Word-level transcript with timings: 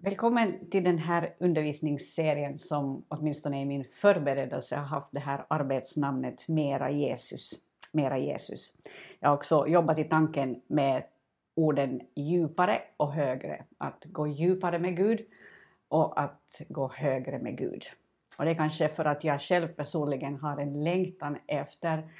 Välkommen 0.00 0.70
till 0.70 0.84
den 0.84 0.98
här 0.98 1.34
undervisningsserien 1.38 2.58
som 2.58 3.04
åtminstone 3.08 3.62
i 3.62 3.64
min 3.64 3.84
förberedelse 3.84 4.76
har 4.76 4.84
haft 4.84 5.12
det 5.12 5.20
här 5.20 5.44
arbetsnamnet 5.48 6.48
Mera 6.48 6.90
Jesus. 6.90 7.50
Mera 7.92 8.18
Jesus. 8.18 8.72
Jag 9.20 9.28
har 9.28 9.36
också 9.36 9.66
jobbat 9.66 9.98
i 9.98 10.04
tanken 10.04 10.60
med 10.66 11.02
orden 11.54 12.00
djupare 12.14 12.78
och 12.96 13.12
högre, 13.12 13.64
att 13.78 14.04
gå 14.04 14.26
djupare 14.26 14.78
med 14.78 14.96
Gud 14.96 15.20
och 15.88 16.20
att 16.20 16.62
gå 16.68 16.90
högre 16.94 17.38
med 17.38 17.58
Gud. 17.58 17.82
Och 18.38 18.44
det 18.44 18.50
är 18.50 18.54
kanske 18.54 18.88
för 18.88 19.04
att 19.04 19.24
jag 19.24 19.40
själv 19.40 19.68
personligen 19.68 20.36
har 20.36 20.58
en 20.58 20.84
längtan 20.84 21.38
efter 21.46 22.10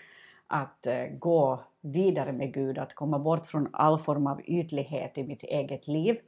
att 0.46 0.86
eh, 0.86 1.06
gå 1.18 1.60
vidare 1.80 2.32
med 2.32 2.54
Gud, 2.54 2.78
att 2.78 2.94
komma 2.94 3.18
bort 3.18 3.46
från 3.46 3.68
all 3.72 3.98
form 3.98 4.26
av 4.26 4.40
ytlighet 4.44 5.18
i 5.18 5.24
mitt 5.24 5.42
eget 5.42 5.88
liv 5.88 6.18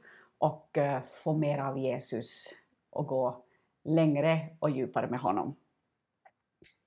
och 0.41 0.77
eh, 0.77 0.99
få 1.11 1.33
mer 1.33 1.57
av 1.57 1.77
Jesus 1.77 2.49
och 2.89 3.07
gå 3.07 3.43
längre 3.83 4.47
och 4.59 4.69
djupare 4.69 5.07
med 5.07 5.19
honom. 5.19 5.55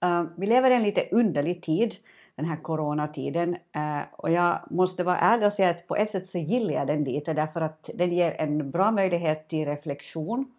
Eh, 0.03 0.25
vi 0.37 0.47
lever 0.47 0.71
i 0.71 0.75
en 0.75 0.83
lite 0.83 1.09
underlig 1.11 1.63
tid, 1.63 1.95
den 2.35 2.45
här 2.45 2.57
coronatiden, 2.57 3.57
eh, 3.73 4.01
och 4.13 4.31
jag 4.31 4.61
måste 4.71 5.05
vara 5.05 5.19
ärlig 5.19 5.47
och 5.47 5.53
säga 5.53 5.71
att 5.71 5.87
på 5.87 5.97
ett 5.97 6.11
sätt 6.11 6.27
så 6.27 6.39
gillar 6.39 6.75
jag 6.75 6.87
den 6.87 7.05
lite 7.05 7.33
därför 7.33 7.61
att 7.61 7.91
den 7.95 8.13
ger 8.13 8.33
en 8.41 8.71
bra 8.71 8.91
möjlighet 8.91 9.49
till 9.49 9.67
reflektion, 9.67 10.55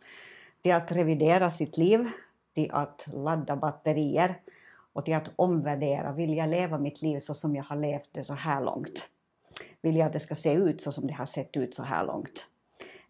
till 0.62 0.74
att 0.74 0.92
revidera 0.92 1.52
sitt 1.52 1.78
liv, 1.78 2.10
till 2.54 2.72
att 2.72 3.08
ladda 3.14 3.56
batterier 3.56 4.40
och 4.94 5.06
till 5.06 5.16
att 5.16 5.32
omvärdera. 5.36 6.12
Vill 6.12 6.38
jag 6.38 6.50
leva 6.50 6.78
mitt 6.78 7.02
liv 7.02 7.20
så 7.20 7.34
som 7.34 7.56
jag 7.56 7.64
har 7.64 7.76
levt 7.76 8.10
det 8.12 8.24
så 8.24 8.34
här 8.34 8.62
långt? 8.62 9.08
Vill 9.82 9.96
jag 9.96 10.06
att 10.06 10.14
det 10.14 10.20
ska 10.20 10.36
se 10.36 10.54
ut 10.54 10.82
så 10.82 10.92
som 10.92 11.08
det 11.08 11.14
har 11.14 11.26
sett 11.26 11.58
ut 11.58 11.76
så 11.76 11.84
här 11.84 12.06
långt? 12.06 12.48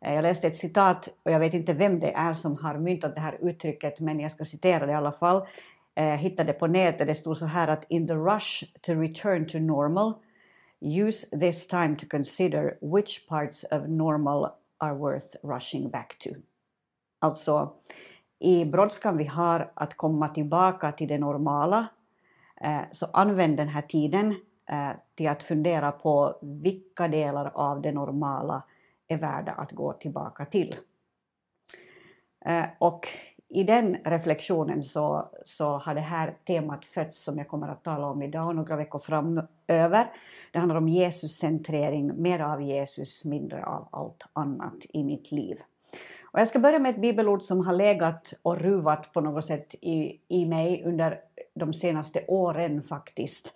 Eh, 0.02 0.14
jag 0.14 0.22
läste 0.22 0.48
ett 0.48 0.56
citat, 0.56 1.10
och 1.24 1.32
jag 1.32 1.40
vet 1.40 1.54
inte 1.54 1.74
vem 1.74 2.00
det 2.00 2.12
är 2.12 2.34
som 2.34 2.58
har 2.58 2.78
myntat 2.78 3.16
det 3.16 3.22
här 3.22 3.38
uttrycket, 3.42 4.00
men 4.00 4.20
jag 4.20 4.32
ska 4.32 4.46
citera 4.46 4.86
det 4.86 4.92
i 4.92 4.96
alla 4.96 5.12
fall. 5.12 5.48
Jag 5.94 6.18
hittade 6.18 6.54
på 6.54 6.68
nätet, 6.68 7.08
det 7.08 7.16
stod 7.16 7.38
så 7.38 7.46
här 7.46 7.68
att 7.68 7.86
in 7.90 8.08
the 8.08 8.14
rush 8.14 8.64
to 8.82 8.94
return 8.94 9.48
to 9.48 9.60
normal, 9.60 10.14
use 10.82 11.40
this 11.40 11.68
time 11.68 11.96
to 11.96 12.06
consider 12.12 12.78
which 12.82 13.28
parts 13.28 13.66
of 13.72 13.88
normal 13.88 14.50
are 14.78 14.94
worth 14.94 15.36
rushing 15.44 15.90
back 15.90 16.18
to. 16.20 16.30
Alltså, 17.20 17.74
i 18.40 18.66
brådskan 18.66 19.18
vi 19.18 19.26
har 19.26 19.72
att 19.74 19.98
komma 19.98 20.30
tillbaka 20.30 20.92
till 20.92 21.08
det 21.08 21.18
normala, 21.18 21.88
eh, 22.62 22.82
så 22.92 23.06
använd 23.14 23.58
den 23.58 23.68
här 23.68 23.82
tiden 23.82 24.36
till 25.16 25.28
att 25.28 25.44
fundera 25.44 25.92
på 25.92 26.38
vilka 26.42 27.08
delar 27.08 27.52
av 27.54 27.82
det 27.82 27.92
normala 27.92 28.64
är 29.08 29.18
värda 29.18 29.52
att 29.52 29.72
gå 29.72 29.94
tillbaka 29.94 30.46
till. 30.46 30.76
Eh, 32.46 32.66
och 32.80 33.08
i 33.50 33.64
den 33.64 33.98
reflektionen 34.04 34.84
så, 34.84 35.30
så 35.44 35.78
har 35.78 35.96
det 35.96 36.02
här 36.02 36.38
temat 36.48 36.86
fötts 36.86 37.24
som 37.24 37.38
jag 37.38 37.48
kommer 37.48 37.68
att 37.68 37.84
tala 37.84 38.08
om 38.08 38.22
idag 38.22 38.48
och 38.48 38.56
några 38.56 38.76
veckor 38.76 39.00
framöver. 39.00 40.08
Det 40.52 40.60
handlar 40.60 40.76
om 40.76 40.90
Jesuscentrering, 40.90 42.22
mer 42.22 42.40
av 42.40 42.62
Jesus, 42.62 43.26
mindre 43.26 43.66
av 43.66 43.88
allt 43.92 44.24
annat 44.34 44.78
i 44.90 45.04
mitt 45.04 45.32
liv. 45.32 45.58
Och 46.24 46.40
jag 46.40 46.48
ska 46.48 46.60
börja 46.60 46.80
med 46.80 46.90
ett 46.90 47.02
bibelord 47.02 47.42
som 47.42 47.66
har 47.66 47.74
legat 47.74 48.34
och 48.42 48.60
ruvat 48.60 49.14
på 49.14 49.22
något 49.22 49.46
sätt 49.46 49.76
i, 49.82 50.20
i 50.28 50.46
mig 50.46 50.84
under 50.86 51.20
de 51.54 51.74
senaste 51.74 52.26
åren 52.28 52.84
faktiskt. 52.84 53.54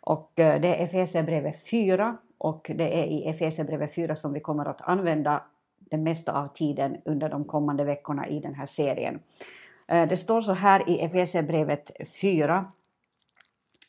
Och 0.00 0.40
eh, 0.40 0.60
det 0.60 0.68
är 0.68 0.84
Efesierbrevet 0.84 1.68
4 1.70 2.16
och 2.38 2.70
det 2.74 3.02
är 3.02 3.06
i 3.06 3.28
Efesierbrevet 3.28 3.94
4 3.94 4.14
som 4.14 4.32
vi 4.32 4.40
kommer 4.40 4.64
att 4.64 4.80
använda 4.80 5.42
det 5.78 5.96
mesta 5.96 6.32
av 6.32 6.48
tiden 6.48 6.96
under 7.04 7.28
de 7.28 7.44
kommande 7.44 7.84
veckorna 7.84 8.28
i 8.28 8.40
den 8.40 8.54
här 8.54 8.66
serien. 8.66 9.20
Eh, 9.88 10.08
det 10.08 10.16
står 10.16 10.40
så 10.40 10.52
här 10.52 10.88
i 10.88 11.00
Efesierbrevet 11.00 11.90
4 12.20 12.72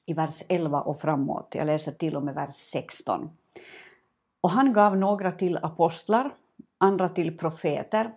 i 0.05 0.13
vers 0.13 0.43
11 0.49 0.81
och 0.81 0.99
framåt. 0.99 1.55
Jag 1.55 1.65
läser 1.65 1.91
till 1.91 2.15
och 2.15 2.23
med 2.23 2.35
vers 2.35 2.55
16. 2.55 3.29
Och 4.41 4.49
han 4.49 4.73
gav 4.73 4.97
några 4.97 5.31
till 5.31 5.57
apostlar, 5.61 6.31
andra 6.77 7.09
till 7.09 7.37
profeter, 7.37 8.11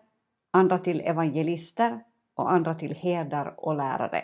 andra 0.51 0.79
till 0.79 1.01
evangelister 1.01 2.01
och 2.35 2.53
andra 2.53 2.75
till 2.75 2.95
herdar 2.95 3.55
och 3.57 3.77
lärare. 3.77 4.23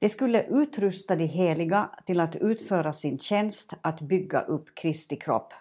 Det 0.00 0.08
skulle 0.08 0.42
utrusta 0.42 1.16
de 1.16 1.26
heliga 1.26 1.90
till 2.06 2.20
att 2.20 2.36
utföra 2.36 2.92
sin 2.92 3.18
tjänst 3.18 3.74
att 3.80 4.00
bygga 4.00 4.40
upp 4.40 4.74
Kristi 4.74 5.16
kropp, 5.16 5.52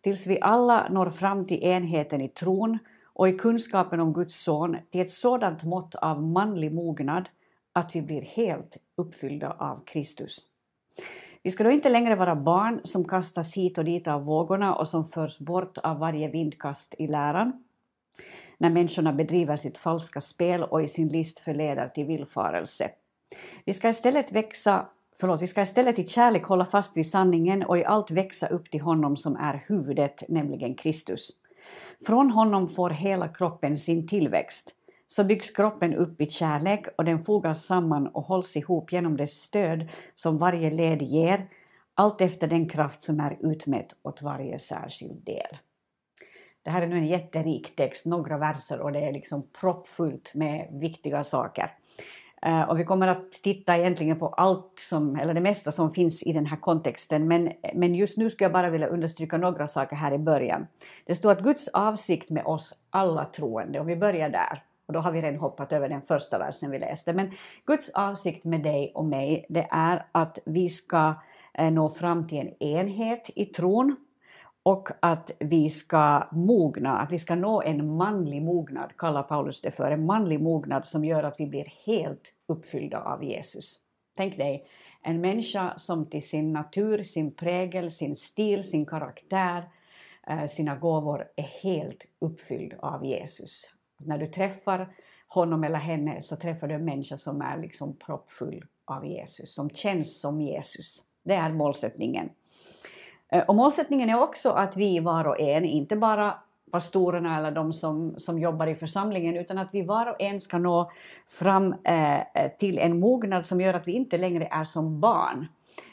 tills 0.00 0.26
vi 0.26 0.40
alla 0.40 0.88
når 0.88 1.10
fram 1.10 1.46
till 1.46 1.62
enheten 1.64 2.20
i 2.20 2.28
tron 2.28 2.78
och 3.04 3.28
i 3.28 3.32
kunskapen 3.32 4.00
om 4.00 4.12
Guds 4.12 4.44
son 4.44 4.76
till 4.90 5.00
ett 5.00 5.10
sådant 5.10 5.64
mått 5.64 5.94
av 5.94 6.22
manlig 6.22 6.74
mognad 6.74 7.28
att 7.72 7.96
vi 7.96 8.02
blir 8.02 8.22
helt 8.22 8.76
uppfyllda 8.96 9.50
av 9.58 9.84
Kristus. 9.84 10.46
Vi 11.42 11.50
ska 11.50 11.64
då 11.64 11.70
inte 11.70 11.88
längre 11.88 12.14
vara 12.14 12.36
barn 12.36 12.80
som 12.84 13.04
kastas 13.04 13.56
hit 13.56 13.78
och 13.78 13.84
dit 13.84 14.08
av 14.08 14.24
vågorna 14.24 14.74
och 14.74 14.88
som 14.88 15.06
förs 15.06 15.38
bort 15.38 15.78
av 15.78 15.98
varje 15.98 16.28
vindkast 16.28 16.94
i 16.98 17.06
läran, 17.06 17.64
när 18.58 18.70
människorna 18.70 19.12
bedriver 19.12 19.56
sitt 19.56 19.78
falska 19.78 20.20
spel 20.20 20.62
och 20.62 20.82
i 20.82 20.88
sin 20.88 21.08
list 21.08 21.38
förleder 21.38 21.88
till 21.88 22.06
villfarelse. 22.06 22.90
Vi 23.64 23.72
ska 23.72 23.88
istället 23.88 24.32
växa 24.32 24.86
Förlåt, 25.20 25.42
vi 25.42 25.46
ska 25.46 25.62
istället 25.62 25.98
i 25.98 26.06
kärlek 26.06 26.44
hålla 26.44 26.66
fast 26.66 26.96
vid 26.96 27.10
sanningen 27.10 27.62
och 27.62 27.78
i 27.78 27.84
allt 27.84 28.10
växa 28.10 28.46
upp 28.46 28.70
till 28.70 28.80
honom 28.80 29.16
som 29.16 29.36
är 29.36 29.62
huvudet, 29.68 30.22
nämligen 30.28 30.74
Kristus. 30.74 31.30
Från 32.06 32.30
honom 32.30 32.68
får 32.68 32.90
hela 32.90 33.28
kroppen 33.28 33.76
sin 33.76 34.08
tillväxt. 34.08 34.74
Så 35.06 35.24
byggs 35.24 35.50
kroppen 35.50 35.94
upp 35.94 36.20
i 36.20 36.30
kärlek 36.30 36.86
och 36.98 37.04
den 37.04 37.18
fogas 37.18 37.64
samman 37.64 38.06
och 38.06 38.22
hålls 38.22 38.56
ihop 38.56 38.92
genom 38.92 39.16
det 39.16 39.26
stöd 39.26 39.88
som 40.14 40.38
varje 40.38 40.70
led 40.70 41.02
ger, 41.02 41.48
allt 41.94 42.20
efter 42.20 42.46
den 42.46 42.68
kraft 42.68 43.02
som 43.02 43.20
är 43.20 43.36
utmätt 43.40 43.94
åt 44.02 44.22
varje 44.22 44.58
särskild 44.58 45.24
del. 45.24 45.58
Det 46.62 46.70
här 46.70 46.82
är 46.82 46.86
nu 46.86 46.96
en 46.96 47.06
jätterik 47.06 47.76
text, 47.76 48.06
några 48.06 48.38
verser 48.38 48.80
och 48.80 48.92
det 48.92 49.00
är 49.00 49.12
liksom 49.12 49.48
proppfullt 49.60 50.34
med 50.34 50.68
viktiga 50.72 51.24
saker. 51.24 51.72
Eh, 52.42 52.62
och 52.62 52.78
vi 52.78 52.84
kommer 52.84 53.08
att 53.08 53.32
titta 53.32 53.78
egentligen 53.78 54.18
på 54.18 54.28
allt 54.28 54.72
som, 54.78 55.16
eller 55.16 55.34
det 55.34 55.40
mesta 55.40 55.70
som 55.70 55.92
finns 55.92 56.22
i 56.22 56.32
den 56.32 56.46
här 56.46 56.56
kontexten, 56.56 57.28
men, 57.28 57.52
men 57.74 57.94
just 57.94 58.16
nu 58.16 58.30
skulle 58.30 58.44
jag 58.44 58.52
bara 58.52 58.70
vilja 58.70 58.86
understryka 58.86 59.36
några 59.36 59.66
saker 59.66 59.96
här 59.96 60.12
i 60.12 60.18
början. 60.18 60.66
Det 61.06 61.14
står 61.14 61.32
att 61.32 61.42
Guds 61.42 61.68
avsikt 61.68 62.30
med 62.30 62.46
oss 62.46 62.74
alla 62.90 63.24
troende, 63.24 63.80
om 63.80 63.86
vi 63.86 63.96
börjar 63.96 64.28
där, 64.28 64.62
och 64.86 64.94
då 64.94 65.00
har 65.00 65.12
vi 65.12 65.22
redan 65.22 65.40
hoppat 65.40 65.72
över 65.72 65.88
den 65.88 66.00
första 66.00 66.38
versen 66.38 66.70
vi 66.70 66.78
läste, 66.78 67.12
men 67.12 67.30
Guds 67.66 67.90
avsikt 67.90 68.44
med 68.44 68.62
dig 68.62 68.92
och 68.94 69.04
mig, 69.04 69.46
det 69.48 69.68
är 69.70 70.06
att 70.12 70.38
vi 70.44 70.68
ska 70.68 71.14
eh, 71.54 71.70
nå 71.70 71.88
fram 71.88 72.28
till 72.28 72.38
en 72.38 72.62
enhet 72.62 73.30
i 73.34 73.44
tron, 73.44 73.96
och 74.68 74.88
att 75.00 75.30
vi 75.38 75.70
ska 75.70 76.28
mogna, 76.32 76.98
att 76.98 77.12
vi 77.12 77.18
ska 77.18 77.34
nå 77.34 77.62
en 77.62 77.96
manlig 77.96 78.42
mognad, 78.42 78.96
kallar 78.96 79.22
Paulus 79.22 79.62
det 79.62 79.70
för, 79.70 79.90
en 79.90 80.06
manlig 80.06 80.40
mognad 80.40 80.86
som 80.86 81.04
gör 81.04 81.22
att 81.22 81.40
vi 81.40 81.46
blir 81.46 81.72
helt 81.86 82.32
uppfyllda 82.48 83.00
av 83.00 83.24
Jesus. 83.24 83.80
Tänk 84.16 84.36
dig, 84.36 84.66
en 85.02 85.20
människa 85.20 85.74
som 85.76 86.06
till 86.06 86.28
sin 86.28 86.52
natur, 86.52 87.02
sin 87.02 87.34
prägel, 87.34 87.90
sin 87.90 88.16
stil, 88.16 88.64
sin 88.64 88.86
karaktär, 88.86 89.68
eh, 90.26 90.46
sina 90.46 90.76
gåvor 90.76 91.24
är 91.36 91.42
helt 91.62 92.06
uppfylld 92.18 92.74
av 92.78 93.06
Jesus. 93.06 93.72
När 93.98 94.18
du 94.18 94.26
träffar 94.26 94.96
honom 95.28 95.64
eller 95.64 95.78
henne 95.78 96.22
så 96.22 96.36
träffar 96.36 96.68
du 96.68 96.74
en 96.74 96.84
människa 96.84 97.16
som 97.16 97.40
är 97.40 97.58
liksom 97.58 97.96
proppfull 97.96 98.64
av 98.84 99.06
Jesus, 99.06 99.54
som 99.54 99.70
känns 99.70 100.20
som 100.20 100.40
Jesus. 100.40 101.02
Det 101.22 101.34
är 101.34 101.52
målsättningen. 101.52 102.30
Eh, 103.32 103.42
och 103.42 103.54
målsättningen 103.54 104.10
är 104.10 104.20
också 104.20 104.50
att 104.50 104.76
vi 104.76 105.00
var 105.00 105.24
och 105.24 105.40
en, 105.40 105.64
inte 105.64 105.96
bara 105.96 106.34
pastorerna 106.70 107.38
eller 107.38 107.50
de 107.50 107.72
som, 107.72 108.14
som 108.18 108.38
jobbar 108.38 108.66
i 108.66 108.74
församlingen, 108.74 109.36
utan 109.36 109.58
att 109.58 109.68
vi 109.72 109.82
var 109.82 110.06
och 110.06 110.20
en 110.20 110.40
ska 110.40 110.58
nå 110.58 110.90
fram 111.26 111.74
eh, 111.84 112.18
eh, 112.18 112.50
till 112.58 112.78
en 112.78 113.00
mognad 113.00 113.44
som 113.44 113.60
gör 113.60 113.74
att 113.74 113.88
vi 113.88 113.92
inte 113.92 114.18
längre 114.18 114.48
är 114.50 114.64
som 114.64 115.00
barn. 115.00 115.48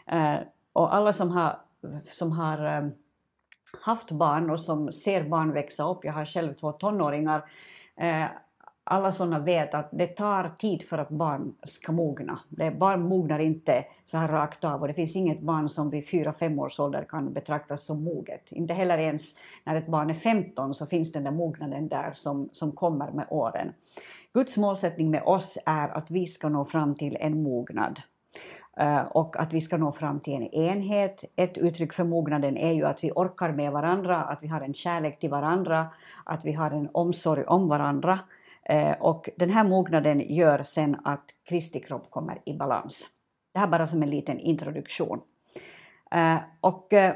Eh, 0.08 0.36
och 0.74 0.96
alla 0.96 1.14
som 1.14 1.32
har, 1.32 1.60
som 2.12 2.32
har 2.32 2.78
eh, 2.78 2.88
haft 3.82 4.12
barn 4.12 4.50
och 4.50 4.60
som 4.60 4.92
ser 4.92 5.24
barn 5.24 5.54
växa 5.54 5.90
upp, 5.90 6.06
jag 6.06 6.14
har 6.14 6.26
själv 6.26 6.54
två 6.54 6.72
tonåringar, 6.72 7.44
eh, 7.98 8.26
alla 8.88 9.12
sådana 9.12 9.40
vet 9.40 9.74
att 9.74 9.90
det 9.92 10.08
tar 10.08 10.52
tid 10.60 10.84
för 10.84 10.98
att 10.98 11.10
barn 11.10 11.54
ska 11.64 11.92
mogna. 11.92 12.40
Det, 12.50 12.72
barn 12.72 13.02
mognar 13.02 13.40
inte 13.40 13.86
så 14.06 14.18
här 14.18 14.28
rakt 14.28 14.64
av 14.64 14.82
och 14.82 14.88
det 14.88 14.94
finns 14.94 15.16
inget 15.16 15.42
barn 15.42 15.70
som 15.70 15.90
vid 15.90 16.04
4-5 16.04 16.60
års 16.60 16.80
ålder 16.80 17.06
kan 17.10 17.34
betraktas 17.34 17.86
som 17.86 18.04
moget. 18.04 18.52
Inte 18.52 18.74
heller 18.74 18.98
ens 18.98 19.40
när 19.64 19.76
ett 19.76 19.88
barn 19.88 20.10
är 20.10 20.14
15 20.14 20.76
så 20.76 20.86
finns 20.86 21.12
den 21.12 21.24
där 21.24 21.32
mognaden 21.32 21.88
där 21.88 22.12
som, 22.14 22.50
som 22.52 22.72
kommer 22.72 23.12
med 23.12 23.26
åren. 23.30 23.74
Guds 24.34 24.58
målsättning 24.58 25.12
med 25.12 25.24
oss 25.24 25.58
är 25.66 25.88
att 25.90 26.12
vi 26.12 26.28
ska 26.28 26.50
nå 26.50 26.66
fram 26.66 26.96
till 26.96 27.18
en 27.20 27.44
mognad. 27.44 28.02
Eh, 28.78 29.02
och 29.02 29.40
att 29.40 29.54
vi 29.54 29.62
ska 29.62 29.78
nå 29.78 29.92
fram 29.92 30.20
till 30.20 30.34
en 30.34 30.54
enhet. 30.54 31.24
Ett 31.36 31.58
uttryck 31.58 31.94
för 31.94 32.04
mognaden 32.04 32.58
är 32.58 32.74
ju 32.74 32.86
att 32.86 33.04
vi 33.04 33.12
orkar 33.16 33.52
med 33.52 33.72
varandra, 33.72 34.18
att 34.24 34.44
vi 34.44 34.48
har 34.48 34.62
en 34.62 34.74
kärlek 34.74 35.20
till 35.20 35.30
varandra, 35.30 35.88
att 36.24 36.46
vi 36.46 36.54
har 36.54 36.72
en 36.72 36.90
omsorg 36.92 37.44
om 37.44 37.68
varandra. 37.68 38.20
Eh, 38.70 38.92
och 38.92 39.30
den 39.38 39.50
här 39.50 39.64
mognaden 39.64 40.20
gör 40.36 40.64
sen 40.64 40.96
att 41.04 41.26
Kristi 41.50 41.80
kropp 41.80 42.12
kommer 42.12 42.42
i 42.46 42.54
balans. 42.54 43.10
Det 43.54 43.60
här 43.60 43.68
bara 43.68 43.88
som 43.88 44.04
en 44.04 44.10
liten 44.10 44.40
introduktion. 44.40 45.22
Eh, 46.12 46.38
och 46.62 46.94
eh, 46.94 47.16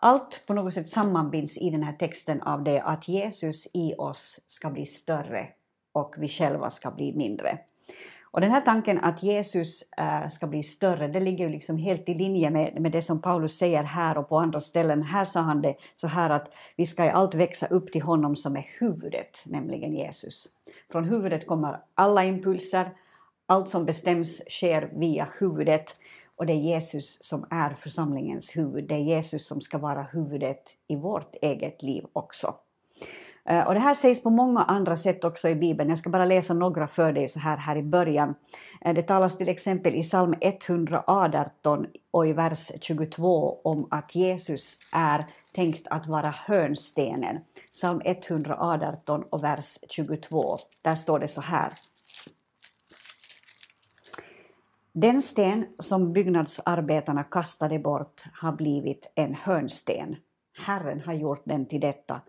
allt 0.00 0.42
på 0.46 0.54
något 0.54 0.74
sätt 0.74 0.88
sammanbinds 0.88 1.58
i 1.58 1.70
den 1.70 1.82
här 1.82 1.92
texten 1.92 2.42
av 2.42 2.64
det 2.64 2.80
att 2.80 3.08
Jesus 3.08 3.68
i 3.74 3.94
oss 3.94 4.40
ska 4.46 4.70
bli 4.70 4.86
större 4.86 5.48
och 5.92 6.14
vi 6.18 6.28
själva 6.28 6.70
ska 6.70 6.90
bli 6.90 7.12
mindre. 7.16 7.58
Och 8.34 8.40
den 8.40 8.50
här 8.50 8.60
tanken 8.60 9.04
att 9.04 9.22
Jesus 9.22 9.92
äh, 9.96 10.28
ska 10.28 10.46
bli 10.46 10.62
större, 10.62 11.08
det 11.08 11.20
ligger 11.20 11.44
ju 11.44 11.50
liksom 11.50 11.76
helt 11.76 12.08
i 12.08 12.14
linje 12.14 12.50
med, 12.50 12.80
med 12.80 12.92
det 12.92 13.02
som 13.02 13.20
Paulus 13.20 13.58
säger 13.58 13.82
här 13.82 14.18
och 14.18 14.28
på 14.28 14.38
andra 14.38 14.60
ställen. 14.60 15.02
Här 15.02 15.24
sa 15.24 15.40
han 15.40 15.62
det 15.62 15.74
så 15.96 16.08
här 16.08 16.30
att 16.30 16.50
vi 16.76 16.86
ska 16.86 17.04
i 17.04 17.10
allt 17.10 17.34
växa 17.34 17.66
upp 17.66 17.92
till 17.92 18.02
honom 18.02 18.36
som 18.36 18.56
är 18.56 18.66
huvudet, 18.80 19.42
nämligen 19.46 19.94
Jesus. 19.94 20.46
Från 20.92 21.04
huvudet 21.04 21.46
kommer 21.46 21.80
alla 21.94 22.24
impulser, 22.24 22.90
allt 23.46 23.68
som 23.68 23.84
bestäms 23.84 24.42
sker 24.50 24.90
via 24.94 25.28
huvudet 25.40 25.96
och 26.36 26.46
det 26.46 26.52
är 26.52 26.60
Jesus 26.60 27.18
som 27.20 27.46
är 27.50 27.74
församlingens 27.74 28.56
huvud. 28.56 28.88
Det 28.88 28.94
är 28.94 28.98
Jesus 28.98 29.46
som 29.46 29.60
ska 29.60 29.78
vara 29.78 30.02
huvudet 30.02 30.62
i 30.88 30.96
vårt 30.96 31.34
eget 31.42 31.82
liv 31.82 32.04
också. 32.12 32.54
Eh, 33.48 33.66
och 33.66 33.74
det 33.74 33.80
här 33.80 33.94
sägs 33.94 34.22
på 34.22 34.30
många 34.30 34.62
andra 34.62 34.96
sätt 34.96 35.24
också 35.24 35.48
i 35.48 35.54
Bibeln. 35.54 35.88
Jag 35.88 35.98
ska 35.98 36.10
bara 36.10 36.24
läsa 36.24 36.54
några 36.54 36.86
för 36.86 37.12
dig 37.12 37.28
så 37.28 37.38
här, 37.38 37.56
här 37.56 37.76
i 37.76 37.82
början. 37.82 38.34
Eh, 38.80 38.94
det 38.94 39.02
talas 39.02 39.38
till 39.38 39.48
exempel 39.48 39.94
i 39.94 40.02
psalm 40.02 40.34
118 40.40 41.86
och 42.10 42.26
i 42.26 42.32
vers 42.32 42.70
22 42.80 43.60
om 43.64 43.88
att 43.90 44.14
Jesus 44.14 44.78
är 44.92 45.24
tänkt 45.54 45.86
att 45.90 46.06
vara 46.06 46.34
hörnstenen. 46.46 47.38
Psalm 47.72 48.00
118 48.04 49.22
och 49.30 49.44
vers 49.44 49.78
22. 49.88 50.58
Där 50.82 50.94
står 50.94 51.18
det 51.18 51.28
så 51.28 51.40
här. 51.40 51.72
Den 54.92 55.22
sten 55.22 55.66
som 55.78 56.12
byggnadsarbetarna 56.12 57.24
kastade 57.24 57.78
bort 57.78 58.24
har 58.32 58.52
blivit 58.52 59.12
en 59.14 59.34
hörnsten. 59.34 60.16
Herren 60.66 61.00
har 61.00 61.12
gjort 61.12 61.42
den 61.44 61.66
till 61.66 61.80
detta. 61.80 62.20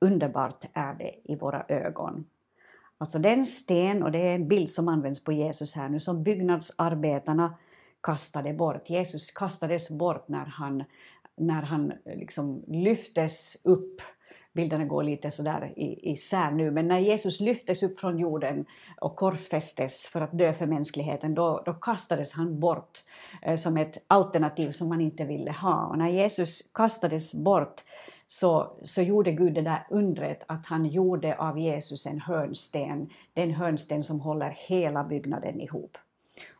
Underbart 0.00 0.64
är 0.72 0.94
det 0.94 1.14
i 1.24 1.36
våra 1.36 1.64
ögon. 1.68 2.24
Alltså 2.98 3.18
den 3.18 3.46
sten, 3.46 4.02
och 4.02 4.12
det 4.12 4.18
är 4.18 4.34
en 4.34 4.48
bild 4.48 4.70
som 4.70 4.88
används 4.88 5.24
på 5.24 5.32
Jesus 5.32 5.76
här 5.76 5.88
nu, 5.88 6.00
som 6.00 6.22
byggnadsarbetarna 6.22 7.54
kastade 8.00 8.52
bort. 8.52 8.90
Jesus 8.90 9.30
kastades 9.30 9.90
bort 9.90 10.28
när 10.28 10.44
han, 10.44 10.84
när 11.36 11.62
han 11.62 11.92
eh, 11.92 12.16
liksom 12.16 12.64
lyftes 12.66 13.56
upp 13.62 14.00
bilderna 14.54 14.84
går 14.84 15.02
lite 15.02 15.30
sådär 15.30 15.72
isär 15.76 16.50
nu, 16.50 16.70
men 16.70 16.88
när 16.88 16.98
Jesus 16.98 17.40
lyftes 17.40 17.82
upp 17.82 18.00
från 18.00 18.18
jorden 18.18 18.66
och 19.00 19.16
korsfästes 19.16 20.06
för 20.06 20.20
att 20.20 20.38
dö 20.38 20.52
för 20.52 20.66
mänskligheten, 20.66 21.34
då, 21.34 21.62
då 21.66 21.74
kastades 21.74 22.32
han 22.32 22.60
bort 22.60 23.02
eh, 23.42 23.56
som 23.56 23.76
ett 23.76 24.04
alternativ 24.06 24.70
som 24.70 24.88
man 24.88 25.00
inte 25.00 25.24
ville 25.24 25.52
ha. 25.52 25.86
Och 25.86 25.98
när 25.98 26.08
Jesus 26.08 26.62
kastades 26.74 27.34
bort 27.34 27.84
så, 28.28 28.76
så 28.82 29.02
gjorde 29.02 29.32
Gud 29.32 29.54
det 29.54 29.62
där 29.62 29.86
undret 29.90 30.42
att 30.48 30.66
han 30.66 30.86
gjorde 30.86 31.38
av 31.38 31.58
Jesus 31.58 32.06
en 32.06 32.20
hörnsten, 32.20 33.10
den 33.34 33.50
hörnsten 33.50 34.02
som 34.02 34.20
håller 34.20 34.58
hela 34.68 35.04
byggnaden 35.04 35.60
ihop. 35.60 35.98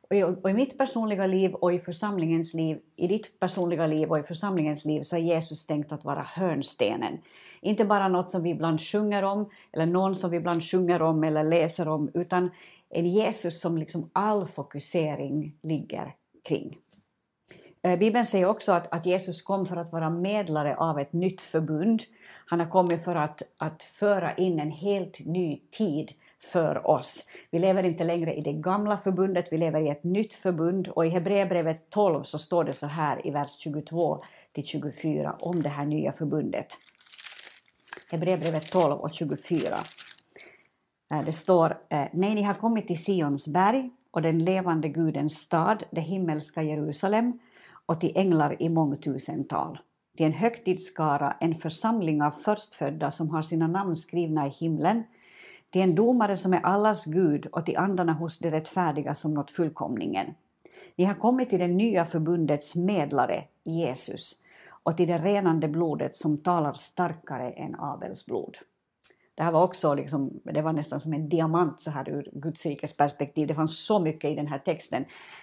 Och 0.08 0.16
i, 0.16 0.22
och 0.22 0.50
i 0.50 0.54
mitt 0.54 0.78
personliga 0.78 1.26
liv 1.26 1.54
och 1.54 1.72
i 1.72 1.78
församlingens 1.78 2.54
liv, 2.54 2.78
i 2.96 3.06
ditt 3.06 3.40
personliga 3.40 3.86
liv 3.86 4.10
och 4.10 4.18
i 4.18 4.22
församlingens 4.22 4.84
liv 4.84 5.02
så 5.02 5.16
är 5.16 5.20
Jesus 5.20 5.66
tänkt 5.66 5.92
att 5.92 6.04
vara 6.04 6.22
hörnstenen. 6.22 7.18
Inte 7.60 7.84
bara 7.84 8.08
något 8.08 8.30
som 8.30 8.42
vi 8.42 8.50
ibland 8.50 8.80
sjunger 8.80 9.22
om, 9.22 9.50
eller 9.72 9.86
någon 9.86 10.16
som 10.16 10.30
vi 10.30 10.36
ibland 10.36 10.64
sjunger 10.64 11.02
om 11.02 11.24
eller 11.24 11.44
läser 11.44 11.88
om, 11.88 12.10
utan 12.14 12.50
en 12.90 13.06
Jesus 13.06 13.60
som 13.60 13.78
liksom 13.78 14.10
all 14.12 14.46
fokusering 14.46 15.56
ligger 15.62 16.14
kring. 16.48 16.78
Eh, 17.84 17.98
Bibeln 17.98 18.26
säger 18.26 18.46
också 18.46 18.72
att, 18.72 18.92
att 18.92 19.06
Jesus 19.06 19.42
kom 19.42 19.66
för 19.66 19.76
att 19.76 19.92
vara 19.92 20.10
medlare 20.10 20.76
av 20.76 20.98
ett 20.98 21.12
nytt 21.12 21.42
förbund. 21.42 22.02
Han 22.46 22.60
har 22.60 22.66
kommit 22.66 23.04
för 23.04 23.14
att, 23.14 23.42
att 23.58 23.82
föra 23.82 24.34
in 24.34 24.60
en 24.60 24.70
helt 24.70 25.20
ny 25.26 25.60
tid 25.70 26.12
för 26.38 26.86
oss. 26.86 27.28
Vi 27.50 27.58
lever 27.58 27.82
inte 27.82 28.04
längre 28.04 28.34
i 28.34 28.40
det 28.40 28.52
gamla 28.52 28.98
förbundet, 28.98 29.48
vi 29.50 29.58
lever 29.58 29.80
i 29.80 29.88
ett 29.88 30.04
nytt 30.04 30.34
förbund 30.34 30.88
och 30.88 31.06
i 31.06 31.08
Hebreerbrevet 31.08 31.90
12 31.90 32.22
så 32.22 32.38
står 32.38 32.64
det 32.64 32.72
så 32.72 32.86
här 32.86 33.26
i 33.26 33.30
vers 33.30 33.58
22 33.58 34.22
till 34.52 34.64
24 34.64 35.36
om 35.40 35.62
det 35.62 35.68
här 35.68 35.86
nya 35.86 36.12
förbundet. 36.12 36.66
Hebreerbrevet 38.10 38.70
12 38.70 39.00
och 39.00 39.12
24. 39.12 39.78
Eh, 41.10 41.24
det 41.24 41.32
står, 41.32 41.78
eh, 41.88 42.04
nej 42.12 42.34
ni 42.34 42.42
har 42.42 42.54
kommit 42.54 42.86
till 42.86 43.04
Sions 43.04 43.48
berg 43.48 43.90
och 44.10 44.22
den 44.22 44.38
levande 44.38 44.88
Gudens 44.88 45.34
stad, 45.34 45.84
det 45.90 46.00
himmelska 46.00 46.62
Jerusalem 46.62 47.38
och 47.86 48.00
till 48.00 48.12
änglar 48.14 48.62
i 48.62 48.68
mångtusental 48.68 49.78
till 50.16 50.26
en 50.26 50.32
högtidsskara, 50.32 51.36
en 51.40 51.54
församling 51.54 52.22
av 52.22 52.30
förstfödda 52.30 53.10
som 53.10 53.30
har 53.30 53.42
sina 53.42 53.66
namn 53.66 53.96
skrivna 53.96 54.46
i 54.46 54.50
himlen, 54.50 55.02
till 55.70 55.82
en 55.82 55.94
domare 55.94 56.36
som 56.36 56.54
är 56.54 56.60
allas 56.60 57.04
Gud 57.04 57.46
och 57.46 57.66
till 57.66 57.76
andarna 57.76 58.12
hos 58.12 58.38
de 58.38 58.50
rättfärdiga 58.50 59.14
som 59.14 59.34
nått 59.34 59.50
fullkomningen. 59.50 60.34
Vi 60.96 61.04
har 61.04 61.14
kommit 61.14 61.48
till 61.48 61.58
det 61.58 61.68
nya 61.68 62.04
förbundets 62.04 62.76
medlare, 62.76 63.44
Jesus, 63.64 64.32
och 64.82 64.96
till 64.96 65.08
det 65.08 65.18
renande 65.18 65.68
blodet 65.68 66.14
som 66.14 66.38
talar 66.38 66.72
starkare 66.72 67.50
än 67.50 67.74
Abels 67.78 68.26
blod. 68.26 68.56
Det 69.36 69.42
här 69.42 69.52
var 69.52 69.62
också 69.62 69.94
liksom, 69.94 70.40
det 70.44 70.62
var 70.62 70.72
nästan 70.72 71.00
som 71.00 71.12
en 71.12 71.28
diamant 71.28 71.80
så 71.80 71.90
här 71.90 72.08
ur 72.08 72.28
Guds 72.32 72.66
rikes 72.66 72.96
perspektiv. 72.96 73.48
Det 73.48 73.54
fanns 73.54 73.86
så 73.86 73.98
mycket 73.98 74.30
i 74.30 74.34
den 74.34 74.46
här 74.46 74.58
texten. 74.58 75.02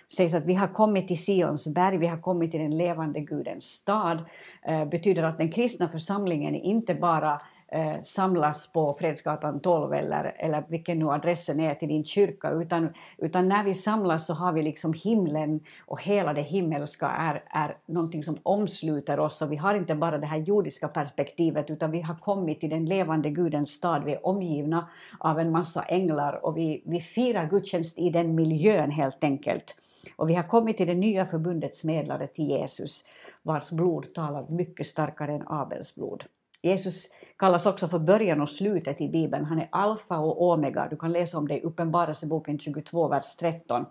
Det 0.09 0.15
sägs 0.15 0.33
att 0.33 0.45
vi 0.45 0.53
har 0.53 0.67
kommit 0.67 1.07
till 1.07 1.23
Sions 1.23 1.73
berg, 1.73 1.97
vi 1.97 2.07
har 2.07 2.17
kommit 2.17 2.51
till 2.51 2.59
den 2.59 2.77
levande 2.77 3.19
Gudens 3.19 3.65
stad. 3.65 4.25
Eh, 4.65 4.85
betyder 4.85 5.23
att 5.23 5.37
den 5.37 5.51
kristna 5.51 5.89
församlingen 5.89 6.55
inte 6.55 6.95
bara 6.95 7.41
eh, 7.71 8.01
samlas 8.01 8.71
på 8.71 8.95
Fredsgatan 8.99 9.59
12 9.59 9.93
eller, 9.93 10.35
eller 10.39 10.63
vilken 10.67 10.99
nu 10.99 11.09
adressen 11.09 11.59
är 11.59 11.75
till 11.75 11.87
din 11.87 12.05
kyrka, 12.05 12.49
utan, 12.49 12.89
utan 13.17 13.49
när 13.49 13.63
vi 13.63 13.73
samlas 13.73 14.25
så 14.25 14.33
har 14.33 14.53
vi 14.53 14.61
liksom 14.61 14.93
himlen 14.93 15.59
och 15.85 16.01
hela 16.01 16.33
det 16.33 16.41
himmelska 16.41 17.07
är, 17.07 17.43
är 17.49 17.77
någonting 17.85 18.23
som 18.23 18.37
omsluter 18.43 19.19
oss 19.19 19.41
och 19.41 19.51
vi 19.51 19.55
har 19.55 19.75
inte 19.75 19.95
bara 19.95 20.17
det 20.17 20.27
här 20.27 20.37
jordiska 20.37 20.87
perspektivet 20.87 21.69
utan 21.69 21.91
vi 21.91 22.01
har 22.01 22.15
kommit 22.15 22.59
till 22.59 22.69
den 22.69 22.85
levande 22.85 23.29
Gudens 23.29 23.69
stad, 23.69 24.03
vi 24.03 24.13
är 24.13 24.25
omgivna 24.25 24.87
av 25.19 25.39
en 25.39 25.51
massa 25.51 25.83
änglar 25.83 26.45
och 26.45 26.57
vi, 26.57 26.83
vi 26.85 27.01
firar 27.01 27.49
gudstjänst 27.49 27.99
i 27.99 28.09
den 28.09 28.35
miljön 28.35 28.91
helt 28.91 29.23
enkelt. 29.23 29.75
Och 30.15 30.29
vi 30.29 30.33
har 30.33 30.43
kommit 30.43 30.77
till 30.77 30.87
det 30.87 30.93
nya 30.93 31.25
förbundets 31.25 31.83
medlare 31.83 32.27
till 32.27 32.49
Jesus 32.49 33.05
vars 33.43 33.69
blod 33.69 34.13
talar 34.13 34.45
mycket 34.49 34.87
starkare 34.87 35.33
än 35.33 35.43
Abels 35.47 35.95
blod. 35.95 36.23
Jesus 36.61 37.09
kallas 37.41 37.65
också 37.65 37.87
för 37.87 37.99
början 37.99 38.41
och 38.41 38.49
slutet 38.49 39.01
i 39.01 39.07
Bibeln. 39.07 39.45
Han 39.45 39.59
är 39.59 39.67
alfa 39.71 40.17
och 40.17 40.41
omega. 40.41 40.87
Du 40.89 40.95
kan 40.95 41.11
läsa 41.11 41.37
om 41.37 41.47
det 41.47 41.57
i 41.57 41.61
Uppenbarelseboken 41.61 42.59
22, 42.59 43.07
vers 43.07 43.35
13. 43.35 43.85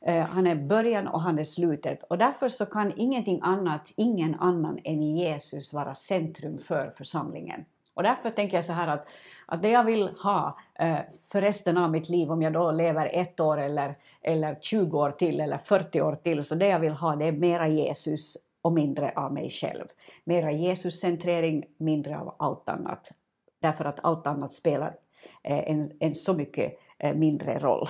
Eh, 0.00 0.26
han 0.26 0.46
är 0.46 0.54
början 0.54 1.08
och 1.08 1.20
han 1.20 1.38
är 1.38 1.44
slutet. 1.44 2.02
Och 2.02 2.18
därför 2.18 2.48
så 2.48 2.66
kan 2.66 2.92
ingenting 2.96 3.40
annat, 3.42 3.92
ingen 3.96 4.34
annan 4.34 4.78
än 4.84 5.02
Jesus 5.02 5.72
vara 5.72 5.94
centrum 5.94 6.58
för 6.58 6.90
församlingen. 6.90 7.64
Och 7.94 8.02
därför 8.02 8.30
tänker 8.30 8.56
jag 8.56 8.64
så 8.64 8.72
här 8.72 8.88
att, 8.88 9.12
att 9.46 9.62
det 9.62 9.70
jag 9.70 9.84
vill 9.84 10.08
ha 10.22 10.58
eh, 10.78 10.98
för 11.32 11.40
resten 11.40 11.78
av 11.78 11.90
mitt 11.90 12.08
liv, 12.08 12.30
om 12.30 12.42
jag 12.42 12.52
då 12.52 12.70
lever 12.70 13.10
ett 13.12 13.40
år 13.40 13.60
eller, 13.60 13.96
eller 14.22 14.58
20 14.60 14.98
år 14.98 15.10
till 15.10 15.40
eller 15.40 15.58
40 15.58 16.00
år 16.00 16.14
till, 16.14 16.44
så 16.44 16.54
det 16.54 16.68
jag 16.68 16.80
vill 16.80 16.92
ha 16.92 17.16
det 17.16 17.24
är 17.24 17.32
mera 17.32 17.68
Jesus 17.68 18.36
och 18.68 18.74
mindre 18.74 19.12
av 19.16 19.32
mig 19.32 19.50
själv. 19.50 19.84
Mera 20.24 20.52
Jesuscentrering, 20.52 21.64
mindre 21.76 22.18
av 22.18 22.34
allt 22.38 22.68
annat. 22.68 23.12
Därför 23.60 23.84
att 23.84 24.04
allt 24.04 24.26
annat 24.26 24.52
spelar 24.52 24.94
eh, 25.42 25.70
en, 25.70 25.92
en 26.00 26.14
så 26.14 26.34
mycket 26.34 26.78
eh, 26.98 27.14
mindre 27.14 27.58
roll. 27.58 27.88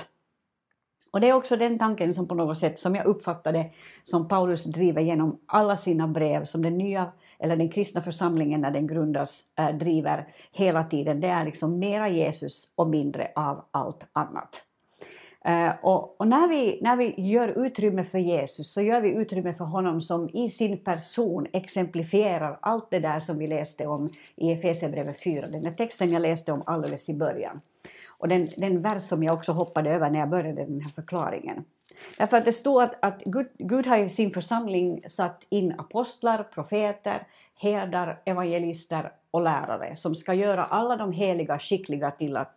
Och 1.11 1.21
det 1.21 1.29
är 1.29 1.33
också 1.33 1.57
den 1.57 1.79
tanken 1.79 2.15
som 2.15 2.29
på 2.29 2.35
något 2.35 2.59
sätt, 2.59 2.79
som 2.79 2.95
jag 2.95 3.07
uppfattade, 3.07 3.71
som 4.05 4.29
Paulus 4.29 4.65
driver 4.65 5.03
genom 5.03 5.41
alla 5.47 5.77
sina 5.77 6.09
brev, 6.09 6.45
som 6.45 6.63
den 6.63 6.79
nya, 6.79 7.13
eller 7.39 7.57
den 7.57 7.69
kristna 7.69 8.03
församlingen 8.03 8.61
när 8.61 8.71
den 8.71 8.87
grundas, 8.87 9.53
eh, 9.59 9.77
driver 9.77 10.29
hela 10.53 10.85
tiden. 10.85 11.21
Det 11.21 11.29
är 11.29 11.45
liksom 11.45 11.79
mera 11.79 12.09
Jesus 12.09 12.73
och 12.77 12.89
mindre 12.89 13.33
av 13.35 13.65
allt 13.71 14.07
annat. 14.13 14.68
Eh, 15.49 15.73
och, 15.83 16.21
och, 16.21 16.29
när, 16.29 16.49
vi, 16.49 16.79
när 16.83 16.97
vi 16.97 17.15
gör 17.17 17.67
utrymme 17.67 18.05
för 18.05 18.19
Jesus 18.19 18.73
så 18.73 18.83
gör 18.83 19.01
vi 19.01 19.11
utrymme 19.11 19.55
för 19.55 19.65
honom 19.65 20.01
som 20.01 20.29
i 20.29 20.49
sin 20.49 20.79
person 20.79 21.47
exemplifierar 21.53 22.59
allt 22.63 22.91
det 22.91 22.99
där 22.99 23.21
som 23.21 23.39
vi 23.39 23.47
läste 23.47 23.87
om 23.87 24.11
i 24.37 24.53
Efesierbrevet 24.53 25.23
4, 25.25 25.47
den 25.47 25.65
där 25.65 25.71
texten 25.71 26.13
jag 26.13 26.23
läste 26.23 26.53
om 26.53 26.63
alldeles 26.67 27.09
i 27.09 27.15
början. 27.15 27.61
Och 28.07 28.29
den, 28.29 28.49
den 28.57 28.83
vers 28.83 29.03
som 29.03 29.23
jag 29.23 29.35
också 29.35 29.53
hoppade 29.53 29.91
över 29.91 30.11
när 30.11 30.19
jag 30.19 30.29
började 30.29 30.65
den 30.65 30.81
här 30.81 30.91
förklaringen. 30.91 31.65
Därför 32.19 32.37
att 32.37 32.45
det 32.45 32.53
står 32.53 32.83
att, 32.83 32.95
att 33.01 33.23
Gud, 33.25 33.47
Gud 33.59 33.87
har 33.87 33.99
i 33.99 34.09
sin 34.09 34.31
församling 34.31 35.05
satt 35.09 35.47
in 35.49 35.75
apostlar, 35.79 36.43
profeter, 36.43 37.27
herdar, 37.59 38.23
evangelister 38.25 39.13
och 39.31 39.43
lärare 39.43 39.97
som 39.97 40.15
ska 40.15 40.35
göra 40.35 40.65
alla 40.65 40.97
de 40.97 41.13
heliga 41.13 41.59
skickliga 41.59 42.11
till 42.11 42.37
att, 42.37 42.55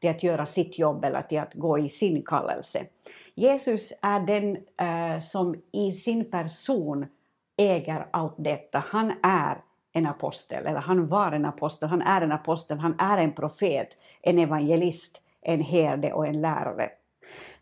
till 0.00 0.10
att 0.10 0.22
göra 0.22 0.46
sitt 0.46 0.78
jobb 0.78 1.04
eller 1.04 1.22
till 1.22 1.40
att 1.40 1.54
gå 1.54 1.78
i 1.78 1.88
sin 1.88 2.22
kallelse. 2.22 2.86
Jesus 3.34 3.92
är 4.02 4.20
den 4.20 4.56
eh, 4.56 5.18
som 5.20 5.62
i 5.72 5.92
sin 5.92 6.30
person 6.30 7.06
äger 7.56 8.06
allt 8.10 8.34
detta. 8.36 8.84
Han 8.86 9.12
är 9.22 9.58
en 9.92 10.06
apostel, 10.06 10.66
eller 10.66 10.80
han 10.80 11.06
var 11.06 11.32
en 11.32 11.44
apostel, 11.44 11.88
han 11.88 12.02
är 12.02 12.20
en 12.20 12.32
apostel, 12.32 12.78
han 12.78 13.00
är 13.00 13.18
en 13.18 13.32
profet, 13.32 13.88
en 14.22 14.38
evangelist, 14.38 15.22
en 15.42 15.60
herde 15.60 16.12
och 16.12 16.26
en 16.26 16.40
lärare. 16.40 16.90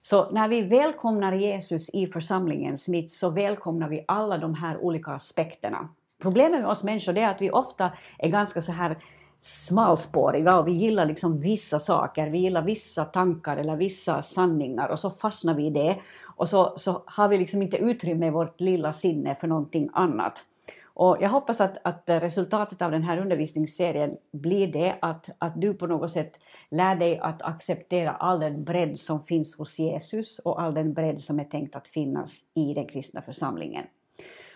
Så 0.01 0.31
när 0.31 0.49
vi 0.49 0.63
välkomnar 0.63 1.33
Jesus 1.33 1.91
i 1.91 2.07
församlingens 2.07 2.89
mitt 2.89 3.11
så 3.11 3.31
välkomnar 3.31 3.89
vi 3.89 4.05
alla 4.09 4.39
de 4.39 4.55
här 4.55 4.79
olika 4.79 5.11
aspekterna. 5.11 5.89
Problemet 6.21 6.61
med 6.61 6.71
oss 6.71 6.85
människor 6.85 7.19
är 7.19 7.29
att 7.29 7.43
vi 7.43 7.51
ofta 7.51 7.93
är 8.19 8.29
ganska 8.29 8.63
så 8.63 8.73
här 8.73 8.99
smalspåriga 9.41 10.59
och 10.59 10.69
vi 10.69 10.73
gillar 10.73 11.07
liksom 11.07 11.41
vissa 11.41 11.79
saker, 11.79 12.31
vi 12.31 12.39
gillar 12.39 12.63
vissa 12.63 13.05
tankar 13.05 13.57
eller 13.57 13.77
vissa 13.77 14.23
sanningar 14.23 14.89
och 14.89 14.99
så 14.99 15.11
fastnar 15.11 15.55
vi 15.55 15.67
i 15.67 15.71
det 15.71 15.97
och 16.37 16.49
så, 16.49 16.75
så 16.77 17.03
har 17.07 17.29
vi 17.29 17.39
liksom 17.39 17.63
inte 17.63 17.77
utrymme 17.77 18.27
i 18.27 18.31
vårt 18.31 18.61
lilla 18.61 18.93
sinne 18.93 19.35
för 19.35 19.49
någonting 19.49 19.91
annat. 19.93 20.45
Och 20.85 21.17
jag 21.21 21.29
hoppas 21.29 21.61
att, 21.61 21.79
att 21.85 22.03
resultatet 22.07 22.83
av 22.83 22.91
den 22.91 23.03
här 23.03 23.19
undervisningsserien 23.19 24.11
blir 24.33 24.73
det 24.73 24.97
att, 25.01 25.31
att 25.39 25.61
du 25.61 25.75
på 25.75 25.87
något 25.87 26.11
sätt 26.11 26.41
lär 26.71 26.97
dig 26.97 27.19
att 27.19 27.43
acceptera 27.43 28.11
all 28.11 28.41
den 28.41 28.65
bredd 28.65 28.99
som 28.99 29.23
finns 29.23 29.59
hos 29.59 29.79
Jesus 29.79 30.39
och 30.39 30.63
all 30.63 30.75
den 30.75 30.93
bredd 30.93 31.21
som 31.21 31.41
är 31.41 31.45
tänkt 31.45 31.77
att 31.77 31.89
finnas 31.89 32.41
i 32.55 32.75
den 32.75 32.87
kristna 32.87 33.23
församlingen. 33.23 33.85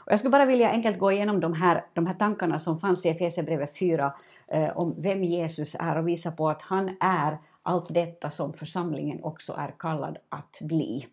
Och 0.06 0.12
jag 0.12 0.18
skulle 0.18 0.30
bara 0.30 0.46
vilja 0.46 0.70
enkelt 0.70 0.98
gå 0.98 1.12
igenom 1.12 1.40
de 1.40 1.52
här, 1.52 1.84
de 1.92 2.06
här 2.06 2.14
tankarna 2.14 2.58
som 2.58 2.80
fanns 2.80 3.06
i 3.06 3.08
Efesierbrevet 3.08 3.78
4 3.78 4.14
eh, 4.48 4.78
om 4.78 4.94
vem 4.98 5.24
Jesus 5.24 5.76
är 5.80 5.98
och 5.98 6.08
visa 6.08 6.30
på 6.30 6.48
att 6.48 6.62
han 6.62 6.96
är 7.00 7.38
allt 7.62 7.94
detta 7.94 8.30
som 8.30 8.52
församlingen 8.52 9.24
också 9.24 9.52
är 9.52 9.74
kallad 9.78 10.18
att 10.28 10.58
bli. 10.60 11.06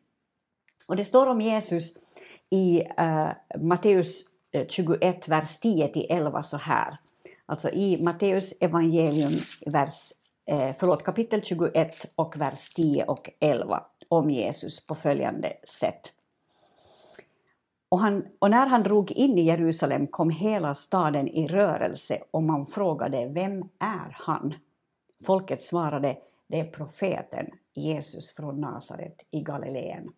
Och 0.87 0.95
det 0.95 1.03
står 1.03 1.27
om 1.27 1.41
Jesus 1.41 1.93
i 2.49 2.81
eh, 2.97 3.29
Matteus 3.61 4.23
eh, 4.51 4.67
21, 4.67 5.27
vers 5.27 5.59
10-11 5.63 6.41
så 6.41 6.57
här. 6.57 6.97
Alltså 7.45 7.69
i 7.69 8.03
Matteus 8.03 8.53
evangelium, 8.59 9.31
vers, 9.65 10.11
eh, 10.45 10.71
förlåt, 10.79 11.03
kapitel 11.03 11.41
21 11.41 12.05
och 12.15 12.37
vers 12.37 12.69
10 12.69 13.03
och 13.03 13.29
11 13.39 13.83
om 14.07 14.29
Jesus 14.29 14.87
på 14.87 14.95
följande 14.95 15.53
sätt. 15.63 16.13
Och, 17.91 17.99
han, 17.99 18.27
och 18.39 18.49
när 18.51 18.67
han 18.67 18.83
drog 18.83 19.11
in 19.11 19.37
i 19.37 19.41
Jerusalem 19.41 20.07
kom 20.07 20.29
hela 20.29 20.73
staden 20.73 21.27
i 21.27 21.47
rörelse 21.47 22.23
och 22.31 22.43
man 22.43 22.65
frågade 22.65 23.27
vem 23.27 23.61
är 23.79 24.11
han? 24.11 24.53
Folket 25.25 25.61
svarade 25.61 26.17
det 26.47 26.59
är 26.59 26.65
profeten 26.65 27.45
Jesus 27.73 28.31
från 28.35 28.61
Nasaret 28.61 29.25
i 29.31 29.41
Galileen. 29.41 30.09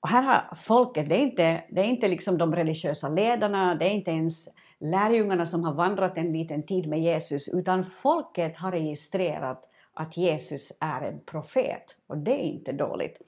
Och 0.00 0.08
här 0.08 0.22
har 0.22 0.56
folket, 0.56 1.08
det 1.08 1.14
är 1.14 1.22
inte, 1.22 1.64
det 1.70 1.80
är 1.80 1.84
inte 1.84 2.08
liksom 2.08 2.38
de 2.38 2.54
religiösa 2.54 3.08
ledarna, 3.08 3.74
det 3.74 3.84
är 3.84 3.90
inte 3.90 4.10
ens 4.10 4.48
lärjungarna 4.78 5.46
som 5.46 5.64
har 5.64 5.74
vandrat 5.74 6.16
en 6.16 6.32
liten 6.32 6.62
tid 6.62 6.88
med 6.88 7.02
Jesus, 7.02 7.48
utan 7.48 7.84
folket 7.84 8.56
har 8.56 8.72
registrerat 8.72 9.68
att 9.94 10.16
Jesus 10.16 10.72
är 10.80 11.00
en 11.00 11.20
profet. 11.20 11.96
Och 12.06 12.18
det 12.18 12.32
är 12.32 12.44
inte 12.44 12.72
dåligt. 12.72 13.18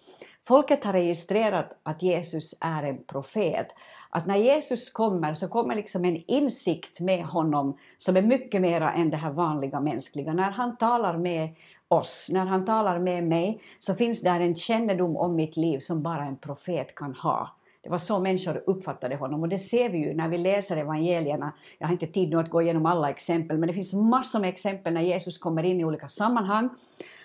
Folket 0.42 0.84
har 0.84 0.92
registrerat 0.92 1.80
att 1.82 2.02
Jesus 2.02 2.54
är 2.60 2.82
en 2.82 3.04
profet. 3.04 3.66
Att 4.10 4.26
när 4.26 4.36
Jesus 4.36 4.90
kommer 4.90 5.34
så 5.34 5.48
kommer 5.48 5.74
liksom 5.74 6.04
en 6.04 6.16
insikt 6.26 7.00
med 7.00 7.24
honom 7.24 7.78
som 7.98 8.16
är 8.16 8.22
mycket 8.22 8.60
mera 8.60 8.92
än 8.92 9.10
det 9.10 9.16
här 9.16 9.30
vanliga 9.30 9.80
mänskliga. 9.80 10.32
När 10.32 10.50
han 10.50 10.76
talar 10.76 11.16
med 11.16 11.48
oss. 11.88 12.28
När 12.32 12.44
han 12.44 12.64
talar 12.64 12.98
med 12.98 13.24
mig 13.24 13.62
så 13.78 13.94
finns 13.94 14.22
där 14.22 14.40
en 14.40 14.54
kännedom 14.54 15.16
om 15.16 15.36
mitt 15.36 15.56
liv 15.56 15.78
som 15.78 16.02
bara 16.02 16.24
en 16.24 16.36
profet 16.36 16.94
kan 16.94 17.14
ha. 17.14 17.50
Det 17.84 17.90
var 17.90 17.98
så 17.98 18.18
människor 18.18 18.62
uppfattade 18.66 19.16
honom 19.16 19.42
och 19.42 19.48
det 19.48 19.58
ser 19.58 19.88
vi 19.88 19.98
ju 19.98 20.14
när 20.14 20.28
vi 20.28 20.38
läser 20.38 20.76
evangelierna. 20.76 21.52
Jag 21.78 21.86
har 21.86 21.92
inte 21.92 22.06
tid 22.06 22.30
nu 22.30 22.38
att 22.38 22.50
gå 22.50 22.62
igenom 22.62 22.86
alla 22.86 23.10
exempel 23.10 23.58
men 23.58 23.66
det 23.66 23.72
finns 23.72 23.94
massor 23.94 24.40
med 24.40 24.48
exempel 24.48 24.92
när 24.92 25.00
Jesus 25.00 25.38
kommer 25.38 25.62
in 25.62 25.80
i 25.80 25.84
olika 25.84 26.08
sammanhang 26.08 26.68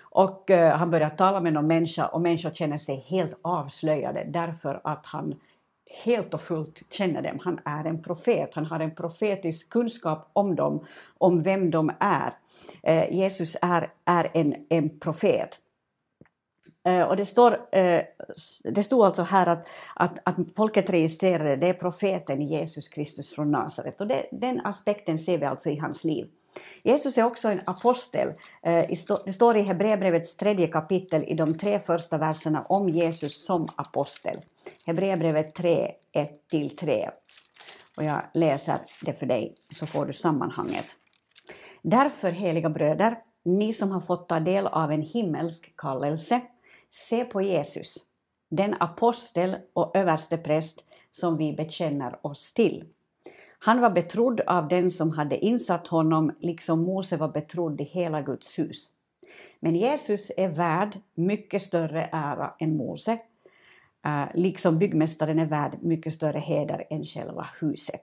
och 0.02 0.52
eh, 0.52 0.78
han 0.78 0.90
börjar 0.90 1.10
tala 1.10 1.40
med 1.40 1.54
någon 1.54 1.68
människa 1.68 2.08
och 2.08 2.22
människor 2.22 2.52
känner 2.52 2.78
sig 2.78 3.06
helt 3.08 3.40
avslöjade 3.42 4.26
därför 4.30 4.82
att 4.84 5.06
han 5.06 5.36
helt 6.04 6.34
och 6.34 6.42
fullt 6.42 6.82
känner 6.92 7.22
dem. 7.22 7.40
Han 7.44 7.60
är 7.66 7.86
en 7.86 8.04
profet, 8.04 8.56
han 8.56 8.66
har 8.66 8.80
en 8.80 8.96
profetisk 8.96 9.70
kunskap 9.70 10.30
om 10.34 10.56
dem, 10.56 10.86
om 11.18 11.42
vem 11.42 11.72
de 11.72 11.92
är. 12.00 12.34
Eh, 12.84 13.14
Jesus 13.14 13.58
är, 13.62 13.92
är 14.06 14.32
en, 14.34 14.56
en 14.70 15.00
profet. 15.00 15.60
Eh, 16.86 17.02
och 17.02 17.16
det 17.16 17.26
står, 17.26 17.76
eh, 17.76 18.02
det 18.64 18.84
stod 18.84 19.06
alltså 19.06 19.24
här 19.24 19.48
att, 19.48 19.68
att, 19.96 20.18
att 20.24 20.36
folket 20.56 20.90
registrerade 20.90 21.56
det 21.56 21.68
är 21.68 21.74
profeten 21.74 22.42
Jesus 22.42 22.90
Kristus 22.90 23.36
från 23.36 23.52
Nasaret. 23.52 24.02
Och 24.02 24.08
det, 24.08 24.28
den 24.32 24.66
aspekten 24.66 25.18
ser 25.18 25.38
vi 25.38 25.46
alltså 25.46 25.70
i 25.70 25.78
hans 25.78 26.04
liv. 26.04 26.28
Jesus 26.84 27.18
är 27.18 27.24
också 27.24 27.50
en 27.50 27.62
apostel. 27.66 28.28
Eh, 28.64 28.86
det 29.26 29.34
står 29.34 29.58
i 29.58 29.62
Hebreerbrevets 29.62 30.38
tredje 30.38 30.68
kapitel 30.68 31.24
i 31.24 31.34
de 31.34 31.58
tre 31.58 31.80
första 31.80 32.18
verserna 32.18 32.66
om 32.70 32.90
Jesus 32.90 33.46
som 33.46 33.68
apostel. 33.76 34.40
Hebreerbrevet 34.86 35.56
3, 35.56 35.92
1-3. 36.52 37.10
Och 37.98 38.04
jag 38.04 38.22
läser 38.34 38.78
det 39.02 39.14
för 39.14 39.26
dig 39.26 39.56
så 39.74 39.86
får 39.86 40.06
du 40.06 40.14
sammanhanget. 40.14 40.86
Därför, 41.82 42.32
heliga 42.32 42.70
bröder, 42.70 43.18
ni 43.46 43.74
som 43.74 43.92
har 43.92 44.02
fått 44.02 44.30
ta 44.30 44.40
del 44.40 44.68
av 44.68 44.92
en 44.92 45.02
himmelsk 45.02 45.74
kallelse, 45.78 46.42
se 46.90 47.26
på 47.26 47.42
Jesus, 47.42 47.98
den 48.50 48.76
apostel 48.80 49.58
och 49.74 49.98
överstepräst 49.98 50.86
som 51.12 51.38
vi 51.38 51.54
bekänner 51.54 52.26
oss 52.28 52.54
till. 52.54 52.86
Han 53.60 53.82
var 53.82 53.90
betrodd 53.90 54.42
av 54.42 54.68
den 54.68 54.92
som 54.92 55.12
hade 55.12 55.46
insatt 55.46 55.88
honom, 55.88 56.32
liksom 56.40 56.84
Mose 56.84 57.18
var 57.18 57.28
betrodd 57.28 57.82
i 57.82 57.84
hela 57.84 58.22
Guds 58.22 58.60
hus. 58.60 58.90
Men 59.60 59.76
Jesus 59.76 60.32
är 60.38 60.50
värd 60.50 61.00
mycket 61.16 61.62
större 61.62 62.10
ära 62.12 62.54
än 62.60 62.78
Mose, 62.78 63.20
eh, 64.06 64.26
liksom 64.34 64.80
byggmästaren 64.80 65.40
är 65.40 65.46
värd 65.46 65.78
mycket 65.82 66.14
större 66.14 66.40
heder 66.40 66.84
än 66.90 67.04
själva 67.04 67.48
huset. 67.62 68.02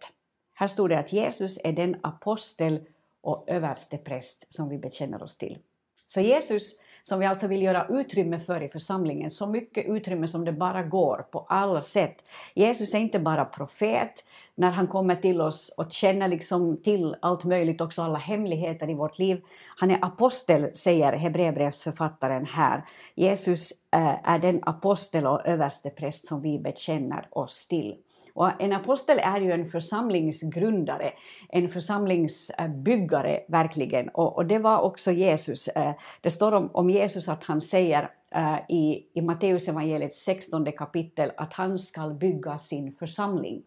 Här 0.54 0.66
stod 0.68 0.90
det 0.90 0.98
att 0.98 1.12
Jesus 1.12 1.58
är 1.64 1.72
den 1.72 1.96
apostel 2.02 2.80
och 3.20 3.44
överste 3.46 3.98
präst 3.98 4.52
som 4.52 4.68
vi 4.68 4.78
bekänner 4.78 5.22
oss 5.22 5.38
till. 5.38 5.58
Så 6.06 6.20
Jesus 6.20 6.80
som 7.08 7.20
vi 7.20 7.26
alltså 7.26 7.46
vill 7.46 7.62
göra 7.62 7.86
utrymme 7.88 8.40
för 8.40 8.62
i 8.62 8.68
församlingen, 8.68 9.30
så 9.30 9.46
mycket 9.46 9.86
utrymme 9.86 10.28
som 10.28 10.44
det 10.44 10.52
bara 10.52 10.82
går 10.82 11.26
på 11.30 11.46
alla 11.48 11.80
sätt. 11.80 12.24
Jesus 12.54 12.94
är 12.94 12.98
inte 12.98 13.18
bara 13.18 13.44
profet 13.44 14.24
när 14.54 14.70
han 14.70 14.86
kommer 14.86 15.16
till 15.16 15.40
oss 15.40 15.74
och 15.76 15.92
känner 15.92 16.28
liksom 16.28 16.82
till 16.82 17.16
allt 17.22 17.44
möjligt, 17.44 17.80
också 17.80 18.02
alla 18.02 18.18
hemligheter 18.18 18.90
i 18.90 18.94
vårt 18.94 19.18
liv. 19.18 19.42
Han 19.76 19.90
är 19.90 19.98
apostel, 20.04 20.70
säger 20.74 21.12
Hebreerbrevsförfattaren 21.12 22.46
här. 22.46 22.84
Jesus 23.14 23.72
eh, 23.72 24.30
är 24.30 24.38
den 24.38 24.60
apostel 24.62 25.26
och 25.26 25.46
överste 25.46 25.90
präst 25.90 26.26
som 26.26 26.42
vi 26.42 26.58
bekänner 26.58 27.28
oss 27.30 27.68
till. 27.68 27.96
Och 28.36 28.62
en 28.62 28.72
apostel 28.72 29.18
är 29.22 29.40
ju 29.40 29.52
en 29.52 29.66
församlingsgrundare, 29.66 31.12
en 31.48 31.68
församlingsbyggare 31.68 33.40
verkligen. 33.48 34.08
Och, 34.08 34.36
och 34.36 34.46
det 34.46 34.58
var 34.58 34.80
också 34.80 35.12
Jesus. 35.12 35.68
Eh, 35.68 35.92
det 36.20 36.30
står 36.30 36.52
om, 36.52 36.70
om 36.72 36.90
Jesus 36.90 37.28
att 37.28 37.44
han 37.44 37.60
säger 37.60 38.10
eh, 38.34 38.56
i, 38.68 39.06
i 39.14 39.20
Matteus 39.20 39.68
16 40.14 40.72
kapitel 40.72 41.32
att 41.36 41.52
han 41.52 41.78
ska 41.78 42.08
bygga 42.08 42.58
sin 42.58 42.92
församling. 42.92 43.62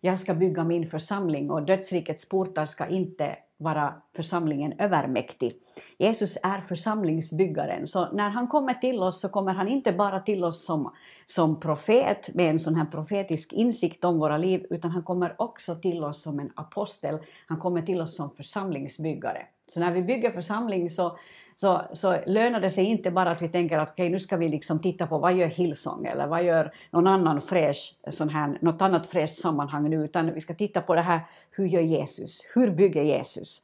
Jag 0.00 0.20
ska 0.20 0.34
bygga 0.34 0.64
min 0.64 0.86
församling 0.86 1.50
och 1.50 1.62
dödsrikets 1.62 2.28
portar 2.28 2.64
ska 2.64 2.86
inte 2.86 3.36
vara 3.60 3.94
församlingen 4.16 4.72
övermäktig. 4.78 5.52
Jesus 5.98 6.38
är 6.42 6.60
församlingsbyggaren, 6.60 7.86
så 7.86 8.12
när 8.12 8.30
han 8.30 8.48
kommer 8.48 8.74
till 8.74 8.98
oss 8.98 9.20
så 9.20 9.28
kommer 9.28 9.52
han 9.52 9.68
inte 9.68 9.92
bara 9.92 10.20
till 10.20 10.44
oss 10.44 10.64
som, 10.64 10.92
som 11.26 11.60
profet 11.60 12.34
med 12.34 12.50
en 12.50 12.58
sån 12.58 12.74
här 12.74 12.84
profetisk 12.84 13.52
insikt 13.52 14.04
om 14.04 14.18
våra 14.18 14.36
liv, 14.36 14.66
utan 14.70 14.90
han 14.90 15.02
kommer 15.02 15.34
också 15.38 15.74
till 15.74 16.04
oss 16.04 16.22
som 16.22 16.40
en 16.40 16.52
apostel. 16.54 17.18
Han 17.46 17.58
kommer 17.58 17.82
till 17.82 18.00
oss 18.00 18.16
som 18.16 18.30
församlingsbyggare. 18.30 19.46
Så 19.66 19.80
när 19.80 19.92
vi 19.92 20.02
bygger 20.02 20.30
församling 20.30 20.90
så 20.90 21.18
så, 21.60 21.82
så 21.92 22.18
lönar 22.26 22.60
det 22.60 22.70
sig 22.70 22.84
inte 22.84 23.10
bara 23.10 23.30
att 23.30 23.42
vi 23.42 23.48
tänker 23.48 23.78
att 23.78 23.90
okay, 23.90 24.08
nu 24.08 24.20
ska 24.20 24.36
vi 24.36 24.48
liksom 24.48 24.78
titta 24.78 25.06
på 25.06 25.18
vad 25.18 25.34
gör 25.34 25.46
Hillsong 25.46 26.06
eller 26.06 26.26
vad 26.26 26.44
gör 26.44 26.72
någon 26.90 27.06
annan 27.06 27.40
fräsch, 27.40 27.94
sån 28.08 28.28
här, 28.28 28.58
något 28.60 28.82
annat 28.82 29.06
fräscht 29.06 29.36
sammanhang 29.36 29.90
nu, 29.90 30.04
utan 30.04 30.34
vi 30.34 30.40
ska 30.40 30.54
titta 30.54 30.80
på 30.80 30.94
det 30.94 31.00
här, 31.00 31.20
hur 31.50 31.66
gör 31.66 31.80
Jesus? 31.80 32.40
Hur 32.54 32.70
bygger 32.70 33.02
Jesus? 33.02 33.62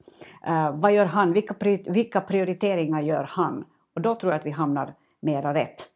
Uh, 0.48 0.70
vad 0.80 0.94
gör 0.94 1.04
han? 1.04 1.32
Vilka, 1.32 1.54
vilka 1.86 2.20
prioriteringar 2.20 3.00
gör 3.00 3.24
han? 3.24 3.64
Och 3.94 4.00
då 4.00 4.14
tror 4.14 4.32
jag 4.32 4.38
att 4.38 4.46
vi 4.46 4.50
hamnar 4.50 4.94
mera 5.20 5.54
rätt. 5.54 5.86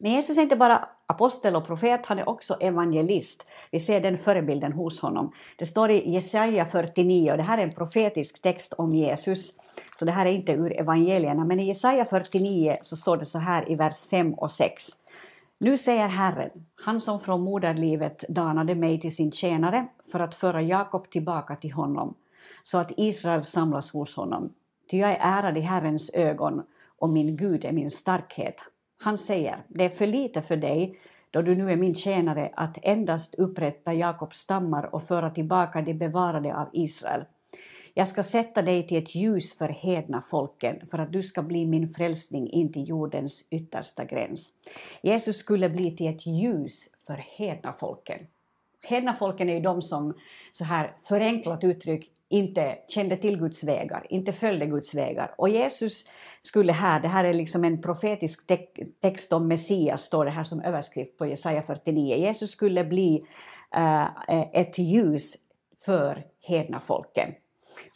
Men 0.00 0.12
Jesus 0.12 0.38
är 0.38 0.42
inte 0.42 0.56
bara 0.56 0.88
apostel 1.08 1.56
och 1.56 1.66
profet, 1.66 2.06
han 2.06 2.18
är 2.18 2.28
också 2.28 2.56
evangelist. 2.60 3.46
Vi 3.70 3.78
ser 3.78 4.00
den 4.00 4.18
förebilden 4.18 4.72
hos 4.72 5.00
honom. 5.00 5.32
Det 5.56 5.66
står 5.66 5.90
i 5.90 6.10
Jesaja 6.10 6.66
49, 6.66 7.30
och 7.30 7.36
det 7.36 7.42
här 7.42 7.58
är 7.58 7.62
en 7.62 7.70
profetisk 7.70 8.42
text 8.42 8.72
om 8.72 8.90
Jesus, 8.90 9.52
så 9.94 10.04
det 10.04 10.12
här 10.12 10.26
är 10.26 10.30
inte 10.30 10.52
ur 10.52 10.80
evangelierna, 10.80 11.44
men 11.44 11.60
i 11.60 11.66
Jesaja 11.66 12.04
49 12.04 12.78
så 12.82 12.96
står 12.96 13.16
det 13.16 13.24
så 13.24 13.38
här 13.38 13.70
i 13.70 13.74
vers 13.74 14.06
5 14.10 14.34
och 14.34 14.52
6. 14.52 14.84
Nu 15.58 15.78
säger 15.78 16.08
Herren, 16.08 16.50
han 16.84 17.00
som 17.00 17.20
från 17.20 17.40
moderlivet 17.40 18.24
danade 18.28 18.74
mig 18.74 19.00
till 19.00 19.16
sin 19.16 19.32
tjänare 19.32 19.86
för 20.12 20.20
att 20.20 20.34
föra 20.34 20.62
Jakob 20.62 21.10
tillbaka 21.10 21.56
till 21.56 21.72
honom, 21.72 22.14
så 22.62 22.78
att 22.78 22.92
Israel 22.96 23.44
samlas 23.44 23.92
hos 23.92 24.16
honom. 24.16 24.52
Ty 24.90 24.98
jag 24.98 25.10
är 25.10 25.18
ärad 25.20 25.58
i 25.58 25.60
Herrens 25.60 26.14
ögon 26.14 26.62
och 26.98 27.08
min 27.08 27.36
Gud 27.36 27.64
är 27.64 27.72
min 27.72 27.90
starkhet. 27.90 28.64
Han 28.98 29.18
säger, 29.18 29.62
det 29.68 29.84
är 29.84 29.88
för 29.88 30.06
lite 30.06 30.42
för 30.42 30.56
dig, 30.56 30.98
då 31.30 31.42
du 31.42 31.54
nu 31.54 31.70
är 31.70 31.76
min 31.76 31.94
tjänare, 31.94 32.50
att 32.56 32.78
endast 32.82 33.34
upprätta 33.34 33.94
Jakobs 33.94 34.38
stammar 34.38 34.94
och 34.94 35.02
föra 35.02 35.30
tillbaka 35.30 35.82
de 35.82 35.94
bevarade 35.94 36.56
av 36.56 36.68
Israel. 36.72 37.24
Jag 37.94 38.08
ska 38.08 38.22
sätta 38.22 38.62
dig 38.62 38.86
till 38.86 38.98
ett 38.98 39.14
ljus 39.14 39.58
för 39.58 39.68
hedna 39.68 40.22
folken, 40.22 40.86
för 40.90 40.98
att 40.98 41.12
du 41.12 41.22
ska 41.22 41.42
bli 41.42 41.66
min 41.66 41.88
frälsning 41.88 42.50
in 42.50 42.72
till 42.72 42.88
jordens 42.88 43.48
yttersta 43.50 44.04
gräns. 44.04 44.52
Jesus 45.02 45.36
skulle 45.36 45.68
bli 45.68 45.96
till 45.96 46.06
ett 46.06 46.26
ljus 46.26 46.90
för 47.06 47.24
hedna 47.38 47.72
folken. 47.72 48.18
Hedna 48.82 49.14
folken 49.14 49.48
är 49.48 49.54
ju 49.54 49.60
de 49.60 49.82
som, 49.82 50.14
så 50.52 50.64
här 50.64 50.96
förenklat 51.02 51.64
uttryck, 51.64 52.10
inte 52.28 52.78
kände 52.88 53.16
till 53.16 53.38
Guds 53.38 53.64
vägar, 53.64 54.06
inte 54.10 54.32
följde 54.32 54.66
Guds 54.66 54.94
vägar. 54.94 55.34
Och 55.38 55.48
Jesus 55.48 56.04
skulle 56.42 56.72
här, 56.72 57.00
det 57.00 57.08
här 57.08 57.24
är 57.24 57.32
liksom 57.32 57.64
en 57.64 57.82
profetisk 57.82 58.46
text 59.00 59.32
om 59.32 59.48
Messias, 59.48 60.02
står 60.02 60.24
det 60.24 60.30
här 60.30 60.44
som 60.44 60.60
överskrift 60.60 61.18
på 61.18 61.26
Jesaja 61.26 61.62
49. 61.62 62.16
Jesus 62.16 62.50
skulle 62.50 62.84
bli 62.84 63.24
uh, 63.76 64.06
ett 64.52 64.78
ljus 64.78 65.34
för 65.84 66.24
hedna 66.40 66.80
folken. 66.80 67.34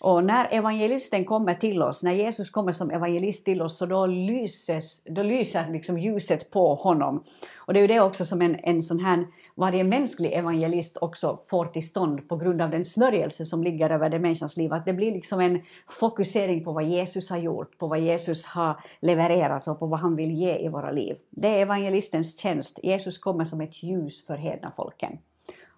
Och 0.01 0.25
när 0.25 0.49
evangelisten 0.55 1.25
kommer 1.25 1.55
till 1.55 1.83
oss, 1.83 2.03
när 2.03 2.13
Jesus 2.13 2.51
kommer 2.51 2.73
som 2.73 2.91
evangelist 2.91 3.45
till 3.45 3.63
oss, 3.63 3.79
så 3.79 3.87
då, 3.87 4.07
lyses, 4.07 5.05
då 5.05 5.23
lyser 5.23 5.71
liksom 5.73 5.99
ljuset 5.99 6.51
på 6.51 6.75
honom. 6.75 7.25
Och 7.57 7.73
det 7.73 7.79
är 7.79 7.83
ju 7.83 7.87
det 7.87 8.01
också 8.01 8.25
som 8.25 8.43
en, 8.43 8.57
en 8.63 8.83
sån 8.83 9.01
här 9.01 9.27
varje 9.55 9.85
mänsklig 9.85 10.33
evangelist 10.33 10.97
också 11.01 11.41
får 11.47 11.67
till 11.67 11.89
stånd 11.89 12.29
på 12.29 12.37
grund 12.37 12.63
av 12.63 12.71
den 12.71 12.85
smörjelse 12.85 13.45
som 13.45 13.63
ligger 13.63 13.91
över 13.91 14.11
det 14.11 14.19
människans 14.19 14.57
liv. 14.57 14.73
Att 14.73 14.85
det 14.85 14.93
blir 14.93 15.13
liksom 15.13 15.41
en 15.41 15.63
fokusering 15.89 16.65
på 16.65 16.73
vad 16.73 16.85
Jesus 16.85 17.31
har 17.31 17.39
gjort, 17.39 17.79
på 17.79 17.87
vad 17.87 18.01
Jesus 18.01 18.47
har 18.47 18.81
levererat 19.01 19.69
och 19.69 19.79
på 19.79 19.87
vad 19.87 20.01
han 20.01 20.17
vill 20.17 20.31
ge 20.31 20.59
i 20.59 20.69
våra 20.69 20.91
liv. 20.91 21.17
Det 21.31 21.49
är 21.49 21.59
evangelistens 21.59 22.39
tjänst. 22.39 22.79
Jesus 22.83 23.19
kommer 23.19 23.45
som 23.45 23.61
ett 23.61 23.83
ljus 23.83 24.27
för 24.27 24.37
hedna 24.37 24.73
folken. 24.77 25.19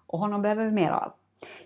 Och 0.07 0.19
honom 0.19 0.41
behöver 0.41 0.65
vi 0.65 0.71
mer 0.71 0.91
av. 0.91 1.11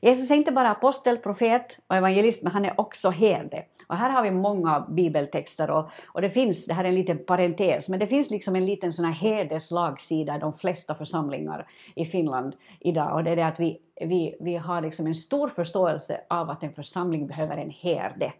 Jesus 0.01 0.31
är 0.31 0.35
inte 0.35 0.51
bara 0.51 0.71
apostel, 0.71 1.17
profet 1.17 1.79
och 1.87 1.95
evangelist, 1.95 2.43
men 2.43 2.51
han 2.51 2.65
är 2.65 2.79
också 2.79 3.09
herde. 3.09 3.65
Och 3.87 3.97
här 3.97 4.09
har 4.09 4.23
vi 4.23 4.31
många 4.31 4.85
bibeltexter 4.89 5.71
och, 5.71 5.89
och 6.07 6.21
det 6.21 6.29
finns, 6.29 6.65
det 6.65 6.73
här 6.73 6.83
är 6.83 6.89
en 6.89 6.95
liten 6.95 7.25
parentes, 7.25 7.89
men 7.89 7.99
det 7.99 8.07
finns 8.07 8.29
liksom 8.29 8.55
en 8.55 8.65
liten 8.65 8.93
sån 8.93 9.05
här 9.05 9.11
herdeslagsida 9.11 10.35
i 10.35 10.39
de 10.39 10.53
flesta 10.53 10.95
församlingar 10.95 11.67
i 11.95 12.05
Finland 12.05 12.55
idag 12.79 13.15
och 13.15 13.23
det 13.23 13.31
är 13.31 13.35
det 13.35 13.47
att 13.47 13.59
vi, 13.59 13.81
vi, 14.01 14.35
vi 14.39 14.55
har 14.55 14.81
liksom 14.81 15.07
en 15.07 15.15
stor 15.15 15.47
förståelse 15.47 16.21
av 16.29 16.49
att 16.49 16.63
en 16.63 16.73
församling 16.73 17.27
behöver 17.27 17.57
en 17.57 17.69
herde 17.69 18.33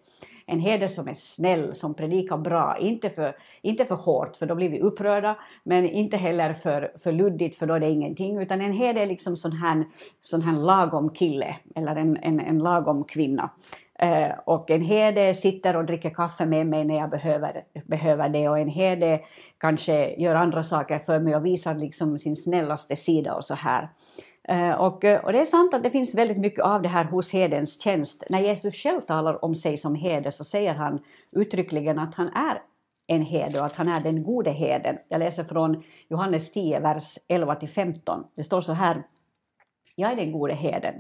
en 0.50 0.60
herde 0.60 0.88
som 0.88 1.08
är 1.08 1.14
snäll, 1.14 1.76
som 1.76 1.94
predikar 1.94 2.38
bra, 2.38 2.78
inte 2.80 3.10
för, 3.10 3.36
inte 3.62 3.86
för 3.86 3.96
hårt 3.96 4.36
för 4.36 4.46
då 4.46 4.56
blir 4.56 4.70
vi 4.70 4.80
upprörda, 4.80 5.38
men 5.64 5.90
inte 5.90 6.18
heller 6.18 6.54
för, 6.54 6.92
för 7.04 7.12
luddigt 7.12 7.56
för 7.56 7.68
då 7.68 7.74
är 7.74 7.80
det 7.80 7.90
ingenting, 7.90 8.42
utan 8.42 8.62
en 8.62 8.74
herde 8.74 9.02
är 9.02 9.06
liksom 9.06 9.38
sån 9.38 9.52
här, 9.52 9.86
sån 10.22 10.42
här 10.42 10.58
lagom 10.58 11.10
kille 11.10 11.56
eller 11.76 11.96
en, 11.96 12.18
en, 12.18 12.40
en 12.40 12.60
lagom 12.60 13.04
kvinna. 13.04 13.50
Eh, 14.00 14.32
och 14.46 14.72
en 14.72 14.82
herde 14.82 15.34
sitter 15.34 15.76
och 15.76 15.86
dricker 15.86 16.10
kaffe 16.10 16.46
med 16.46 16.68
mig 16.68 16.86
när 16.86 16.98
jag 16.98 17.10
behöver, 17.10 17.64
behöver 17.86 18.30
det 18.30 18.50
och 18.50 18.60
en 18.60 18.68
herde 18.68 19.22
kanske 19.58 20.16
gör 20.16 20.36
andra 20.36 20.64
saker 20.64 21.00
för 21.00 21.20
mig 21.20 21.36
och 21.36 21.46
visar 21.46 21.76
liksom 21.76 22.20
sin 22.20 22.36
snällaste 22.36 22.96
sida 22.96 23.34
och 23.34 23.46
så 23.46 23.54
här. 23.56 23.90
Eh, 24.48 24.72
och, 24.72 25.04
eh, 25.04 25.26
och, 25.26 25.34
det 25.34 25.40
är 25.40 25.46
sant 25.46 25.74
att 25.74 25.84
det 25.84 25.92
finns 25.92 26.16
väldigt 26.16 26.38
mycket 26.38 26.64
av 26.64 26.82
det 26.82 26.90
här 26.90 27.04
hos 27.04 27.34
hedens 27.34 27.82
tjänst. 27.82 28.24
När 28.30 28.40
Jesus 28.40 28.76
själv 28.76 29.02
talar 29.02 29.46
om 29.46 29.56
sig 29.56 29.78
som 29.78 29.96
herde 29.96 30.32
så 30.32 30.44
säger 30.44 30.74
han 30.74 31.00
uttryckligen 31.32 32.00
att 32.00 32.16
han 32.16 32.28
är 32.28 32.62
en 33.08 33.22
herde 33.22 33.60
och 33.60 33.66
att 33.66 33.76
han 33.76 33.88
är 33.88 34.02
den 34.02 34.24
gode 34.24 34.52
herden. 34.52 34.98
Jag 35.10 35.20
läser 35.20 35.44
från 35.44 35.84
Johannes 36.10 36.52
10, 36.52 36.80
vers 36.80 37.18
11-15. 37.28 38.24
Det 38.36 38.44
står 38.44 38.62
så 38.62 38.74
här. 38.74 39.04
Jag 39.96 40.12
är 40.12 40.16
den 40.16 40.32
gode 40.32 40.54
herden. 40.54 40.96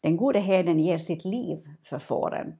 Den 0.00 0.16
gode 0.16 0.38
herden 0.38 0.80
ger 0.80 0.98
sitt 0.98 1.24
liv 1.24 1.58
för 1.84 1.98
fåren. 1.98 2.52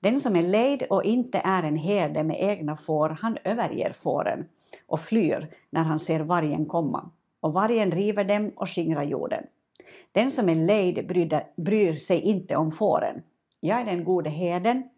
Den 0.00 0.20
som 0.20 0.36
är 0.36 0.42
lejd 0.42 0.82
och 0.90 1.04
inte 1.04 1.38
är 1.44 1.62
en 1.62 1.76
herde 1.76 2.24
med 2.24 2.42
egna 2.42 2.76
får, 2.76 3.08
han 3.08 3.38
överger 3.44 3.92
fåren 3.92 4.48
och 4.86 5.00
flyr 5.00 5.48
när 5.70 5.82
han 5.82 5.98
ser 5.98 6.20
vargen 6.20 6.66
komma. 6.66 7.10
Och 7.40 7.52
vargen 7.52 7.90
river 7.90 8.24
dem 8.24 8.52
och 8.56 8.70
skingrar 8.70 9.02
jorden. 9.02 9.44
Den 10.16 10.30
som 10.30 10.48
är 10.48 10.54
lejd 10.54 11.06
bryr 11.56 11.94
sig 11.94 12.20
inte 12.20 12.56
om 12.56 12.70
fåren. 12.70 13.22
Jag 13.60 13.80
är 13.80 13.84
den 13.84 14.04
gode 14.04 14.30
herden 14.30 14.88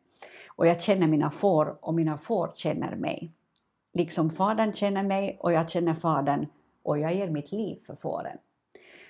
och 0.47 0.67
jag 0.67 0.83
känner 0.83 1.07
mina 1.07 1.31
får 1.31 1.79
och 1.81 1.95
mina 1.95 2.19
får 2.19 2.53
känner 2.55 2.97
mig. 2.97 3.33
Liksom 3.95 4.31
Fadern 4.31 4.73
känner 4.73 5.03
mig 5.03 5.37
och 5.41 5.53
jag 5.53 5.71
känner 5.71 5.95
Fadern 5.95 6.47
och 6.83 6.99
jag 6.99 7.15
ger 7.15 7.29
mitt 7.31 7.53
liv 7.53 7.79
för 7.87 7.95
fåren. 7.95 8.37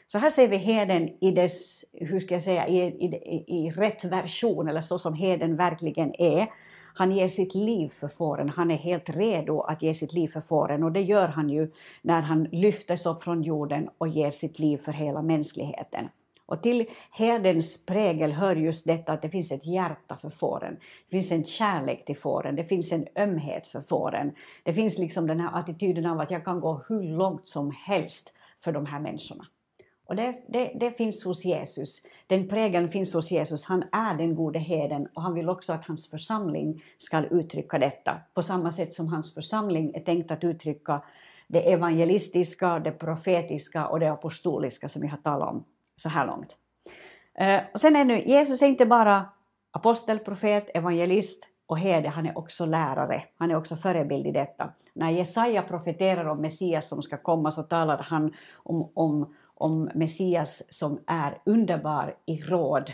Så 0.07 0.19
här 0.19 0.31
ser 0.31 0.49
vi 0.49 0.57
heden 0.57 1.11
i 1.21 1.31
dess, 1.31 1.85
hur 1.93 2.21
ska 2.21 2.35
jag 2.35 2.43
säga, 2.43 2.69
i, 2.69 2.77
i, 2.77 3.45
i 3.47 3.71
rätt 3.71 4.05
version, 4.05 4.69
eller 4.69 4.81
så 4.81 4.99
som 4.99 5.15
heden 5.15 5.57
verkligen 5.57 6.15
är. 6.21 6.47
Han 6.99 7.13
ger 7.13 7.29
sitt 7.29 7.55
liv 7.55 7.89
för 7.89 8.09
fåren, 8.09 8.49
han 8.49 8.71
är 8.71 8.77
helt 8.77 9.11
redo 9.11 9.61
att 9.61 9.83
ge 9.83 9.95
sitt 9.95 10.13
liv 10.13 10.29
för 10.29 10.41
fåren 10.41 10.83
och 10.83 10.93
det 10.93 11.03
gör 11.03 11.29
han 11.29 11.51
ju 11.51 11.71
när 12.03 12.23
han 12.23 12.45
lyftes 12.45 13.07
upp 13.07 13.23
från 13.23 13.43
jorden 13.43 13.89
och 13.99 14.09
ger 14.09 14.31
sitt 14.31 14.59
liv 14.59 14.79
för 14.79 14.93
hela 14.93 15.23
mänskligheten. 15.23 16.09
Och 16.47 16.63
till 16.63 16.87
herdens 17.11 17.87
prägel 17.87 18.33
hör 18.33 18.57
just 18.57 18.87
detta 18.87 19.13
att 19.13 19.23
det 19.23 19.31
finns 19.31 19.53
ett 19.53 19.67
hjärta 19.67 20.17
för 20.17 20.31
fåren. 20.31 20.77
Det 21.09 21.17
finns 21.17 21.33
en 21.33 21.45
kärlek 21.45 22.05
till 22.05 22.17
fåren, 22.17 22.57
det 22.57 22.65
finns 22.65 22.93
en 22.93 23.07
ömhet 23.17 23.67
för 23.67 23.81
fåren. 23.81 24.33
Det 24.63 24.73
finns 24.73 24.99
liksom 24.99 25.27
den 25.27 25.41
här 25.41 25.61
attityden 25.61 26.07
av 26.07 26.21
att 26.21 26.31
jag 26.31 26.45
kan 26.45 26.61
gå 26.61 26.83
hur 26.89 27.03
långt 27.03 27.49
som 27.49 27.71
helst 27.71 28.35
för 28.65 28.73
de 28.73 28.87
här 28.87 29.01
människorna. 29.01 29.47
Och 30.09 30.17
det, 30.17 30.35
det, 30.47 30.73
det, 30.75 30.91
finns 30.91 31.25
hos 31.25 31.45
Jesus. 31.45 32.03
Den 32.27 32.49
prägeln 32.49 32.89
finns 32.89 33.15
hos 33.15 33.31
Jesus. 33.31 33.65
Han 33.65 33.85
är 33.93 34.15
den 34.15 34.35
gode 34.35 34.59
heden 34.59 35.09
och 35.15 35.23
han 35.23 35.35
vill 35.35 35.49
också 35.49 35.73
att 35.73 35.85
hans 35.85 36.11
församling 36.11 36.83
ska 36.99 37.25
uttrycka 37.25 37.79
detta. 37.79 38.21
På 38.35 38.43
samma 38.43 38.73
sätt 38.73 38.93
som 38.93 39.09
hans 39.09 39.35
församling 39.35 39.95
är 39.95 40.01
tänkt 40.01 40.31
att 40.31 40.45
uttrycka 40.45 41.03
det 41.47 41.73
evangelistiska, 41.73 42.79
det 42.79 42.91
profetiska 42.91 43.87
och 43.87 44.01
det 44.01 44.13
apostoliska 44.13 44.89
som 44.89 45.03
vi 45.03 45.09
har 45.09 45.19
talat 45.19 45.49
om 45.49 45.65
så 45.97 46.09
här 46.09 46.27
långt. 46.27 46.57
Eh, 47.35 47.61
och 47.73 47.81
sen 47.81 47.97
är 47.97 48.05
nu, 48.05 48.21
Jesus 48.21 48.63
är 48.63 48.67
inte 48.67 48.87
bara 48.87 49.25
apostel, 49.71 50.19
profet, 50.19 50.71
evangelist 50.75 51.49
och 51.67 51.79
herde, 51.79 52.09
han 52.09 52.27
är 52.27 52.39
också 52.39 52.67
lärare. 52.67 53.23
Han 53.39 53.51
är 53.51 53.57
också 53.57 53.77
förebild 53.77 54.27
i 54.27 54.33
detta. 54.33 54.73
När 54.93 55.11
Jesaja 55.11 55.63
profeterar 55.63 56.25
om 56.25 56.41
Messias 56.41 56.89
som 56.89 57.03
ska 57.03 57.17
komma 57.17 57.51
så 57.51 57.63
talar 57.63 57.99
han 57.99 58.35
om, 58.55 58.91
om 58.95 59.35
om 59.59 59.91
Messias 59.95 60.63
som 60.69 61.01
är 61.07 61.41
underbar 61.45 62.15
i 62.27 62.43
råd, 62.43 62.93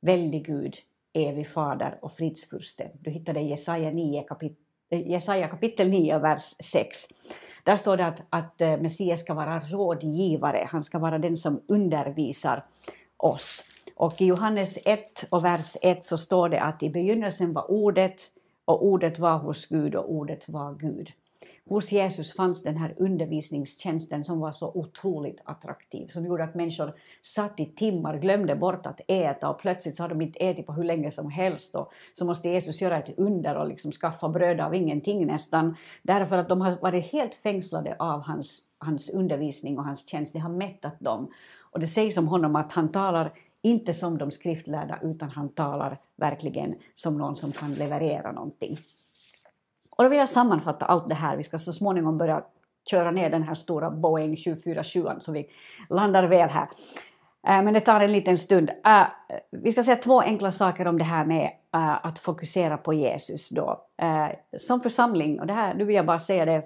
väldig 0.00 0.46
Gud, 0.46 0.74
evig 1.12 1.48
fader 1.48 1.98
och 2.02 2.12
fridsfurste. 2.12 2.90
Du 3.00 3.10
hittar 3.10 3.34
det 3.34 3.40
i 3.40 3.48
Jesaja, 3.48 3.90
9, 3.90 4.22
kapit 4.22 4.58
eh, 4.90 5.10
Jesaja 5.10 5.48
kapitel 5.48 5.88
9, 5.88 6.18
vers 6.18 6.54
6. 6.60 6.98
Där 7.64 7.76
står 7.76 7.96
det 7.96 8.06
att, 8.06 8.22
att 8.30 8.60
eh, 8.60 8.76
Messias 8.76 9.20
ska 9.20 9.34
vara 9.34 9.60
rådgivare, 9.60 10.68
han 10.70 10.82
ska 10.82 10.98
vara 10.98 11.18
den 11.18 11.36
som 11.36 11.60
undervisar 11.68 12.64
oss. 13.16 13.64
Och 13.96 14.20
i 14.20 14.24
Johannes 14.24 14.78
1 14.84 15.24
och 15.30 15.44
vers 15.44 15.76
1 15.82 16.04
så 16.04 16.18
står 16.18 16.48
det 16.48 16.60
att 16.60 16.82
i 16.82 16.90
begynnelsen 16.90 17.52
var 17.52 17.70
ordet 17.70 18.30
och 18.64 18.84
ordet 18.84 19.18
var 19.18 19.38
hos 19.38 19.66
Gud 19.66 19.94
och 19.94 20.12
ordet 20.12 20.48
var 20.48 20.74
Gud 20.74 21.12
hos 21.68 21.92
Jesus 21.92 22.32
fanns 22.32 22.62
den 22.62 22.76
här 22.76 22.94
undervisningstjänsten 22.98 24.24
som 24.24 24.40
var 24.40 24.52
så 24.52 24.72
otroligt 24.74 25.40
attraktiv, 25.44 26.08
som 26.08 26.26
gjorde 26.26 26.44
att 26.44 26.54
människor 26.54 26.92
satt 27.22 27.60
i 27.60 27.66
timmar, 27.66 28.18
glömde 28.18 28.56
bort 28.56 28.86
att 28.86 29.00
äta 29.08 29.48
och 29.48 29.58
plötsligt 29.58 29.96
så 29.96 30.02
har 30.02 30.08
de 30.08 30.22
inte 30.22 30.38
ätit 30.38 30.66
på 30.66 30.72
hur 30.72 30.84
länge 30.84 31.10
som 31.10 31.30
helst 31.30 31.74
och 31.74 31.92
så 32.14 32.24
måste 32.24 32.48
Jesus 32.48 32.80
göra 32.80 32.98
ett 32.98 33.18
under 33.18 33.56
och 33.56 33.68
liksom 33.68 33.92
skaffa 33.92 34.28
bröd 34.28 34.60
av 34.60 34.74
ingenting 34.74 35.26
nästan, 35.26 35.76
därför 36.02 36.38
att 36.38 36.48
de 36.48 36.60
har 36.60 36.76
varit 36.82 37.12
helt 37.12 37.34
fängslade 37.34 37.96
av 37.98 38.20
hans, 38.20 38.62
hans 38.78 39.10
undervisning 39.10 39.78
och 39.78 39.84
hans 39.84 40.08
tjänst. 40.08 40.32
Det 40.32 40.38
har 40.38 40.50
mättat 40.50 41.00
dem. 41.00 41.30
Och 41.60 41.80
det 41.80 41.86
sägs 41.86 42.16
om 42.16 42.28
honom 42.28 42.56
att 42.56 42.72
han 42.72 42.88
talar 42.88 43.32
inte 43.62 43.94
som 43.94 44.18
de 44.18 44.30
skriftlärda 44.30 44.98
utan 45.02 45.28
han 45.30 45.48
talar 45.48 45.98
verkligen 46.16 46.74
som 46.94 47.18
någon 47.18 47.36
som 47.36 47.52
kan 47.52 47.74
leverera 47.74 48.32
någonting. 48.32 48.78
Och 49.96 50.04
då 50.04 50.10
vill 50.10 50.18
jag 50.18 50.28
sammanfatta 50.28 50.86
allt 50.86 51.08
det 51.08 51.14
här. 51.14 51.36
Vi 51.36 51.42
ska 51.42 51.58
så 51.58 51.72
småningom 51.72 52.18
börja 52.18 52.42
köra 52.90 53.10
ner 53.10 53.30
den 53.30 53.42
här 53.42 53.54
stora 53.54 53.90
Boeing 53.90 54.36
747 54.36 55.08
så 55.18 55.32
vi 55.32 55.46
landar 55.88 56.28
väl 56.28 56.48
här. 56.48 56.68
Eh, 57.46 57.62
men 57.62 57.74
det 57.74 57.80
tar 57.80 58.00
en 58.00 58.12
liten 58.12 58.38
stund. 58.38 58.70
Eh, 58.70 59.06
vi 59.50 59.72
ska 59.72 59.82
säga 59.82 59.96
två 59.96 60.20
enkla 60.20 60.52
saker 60.52 60.86
om 60.86 60.98
det 60.98 61.04
här 61.04 61.24
med 61.24 61.50
eh, 61.74 62.06
att 62.06 62.18
fokusera 62.18 62.76
på 62.76 62.94
Jesus. 62.94 63.50
Då. 63.50 63.86
Som 64.58 64.80
församling, 64.80 65.40
och 65.40 65.46
det 65.46 65.52
här, 65.52 65.74
nu 65.74 65.84
vill 65.84 65.96
jag 65.96 66.06
bara 66.06 66.20
säga 66.20 66.44
det 66.44 66.62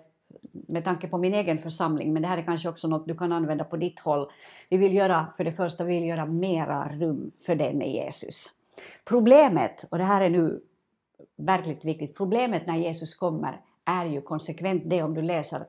med 0.52 0.84
tanke 0.84 1.08
på 1.08 1.18
min 1.18 1.34
egen 1.34 1.58
församling, 1.58 2.12
men 2.12 2.22
det 2.22 2.28
här 2.28 2.38
är 2.38 2.42
kanske 2.42 2.68
också 2.68 2.88
något 2.88 3.08
du 3.08 3.16
kan 3.16 3.32
använda 3.32 3.64
på 3.64 3.76
ditt 3.76 4.00
håll. 4.00 4.30
Vi 4.68 4.76
vill 4.76 4.94
göra, 4.94 5.26
för 5.36 5.44
det 5.44 5.52
första, 5.52 5.84
vi 5.84 5.94
vill 5.94 6.08
göra 6.08 6.26
mera 6.26 6.88
rum 6.92 7.30
för 7.46 7.54
denne 7.54 7.86
Jesus. 7.86 8.46
Problemet, 9.04 9.84
och 9.90 9.98
det 9.98 10.04
här 10.04 10.20
är 10.20 10.30
nu 10.30 10.60
verkligt 11.38 11.84
viktigt, 11.84 12.16
problemet 12.16 12.66
när 12.66 12.76
Jesus 12.76 13.14
kommer 13.14 13.60
är 13.84 14.06
ju 14.06 14.20
konsekvent 14.20 14.82
det 14.86 15.02
om 15.02 15.14
du 15.14 15.22
läser 15.22 15.66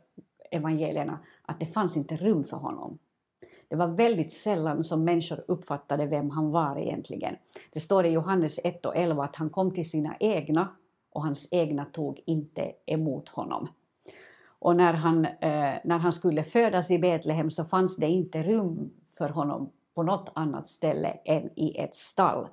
evangelierna, 0.52 1.20
att 1.42 1.60
det 1.60 1.66
fanns 1.66 1.98
inte 1.98 2.18
rum 2.18 2.44
för 2.44 2.58
honom. 2.58 2.98
Det 3.68 3.76
var 3.76 3.88
väldigt 3.88 4.34
sällan 4.34 4.84
som 4.84 5.04
människor 5.04 5.44
uppfattade 5.48 6.06
vem 6.06 6.30
han 6.30 6.52
var 6.52 6.80
egentligen. 6.80 7.36
Det 7.72 7.80
står 7.80 8.06
i 8.06 8.10
Johannes 8.10 8.60
1 8.64 8.86
och 8.86 8.98
11 8.98 9.24
att 9.24 9.36
han 9.36 9.50
kom 9.50 9.74
till 9.74 9.90
sina 9.90 10.16
egna 10.20 10.68
och 11.12 11.24
hans 11.24 11.48
egna 11.52 11.86
tog 11.86 12.22
inte 12.26 12.72
emot 12.86 13.30
honom. 13.30 13.68
Och 14.60 14.76
när 14.76 14.94
han, 14.94 15.26
eh, 15.26 15.74
när 15.84 15.98
han 15.98 16.14
skulle 16.14 16.44
födas 16.44 16.92
i 16.92 17.00
Betlehem 17.00 17.52
så 17.52 17.66
fanns 17.66 17.98
det 17.98 18.08
inte 18.08 18.44
rum 18.44 18.90
för 19.18 19.30
honom 19.30 19.70
på 19.96 20.04
något 20.04 20.32
annat 20.34 20.68
ställe 20.68 21.20
än 21.26 21.50
i 21.56 21.78
ett 21.78 21.96
stall. 21.96 22.48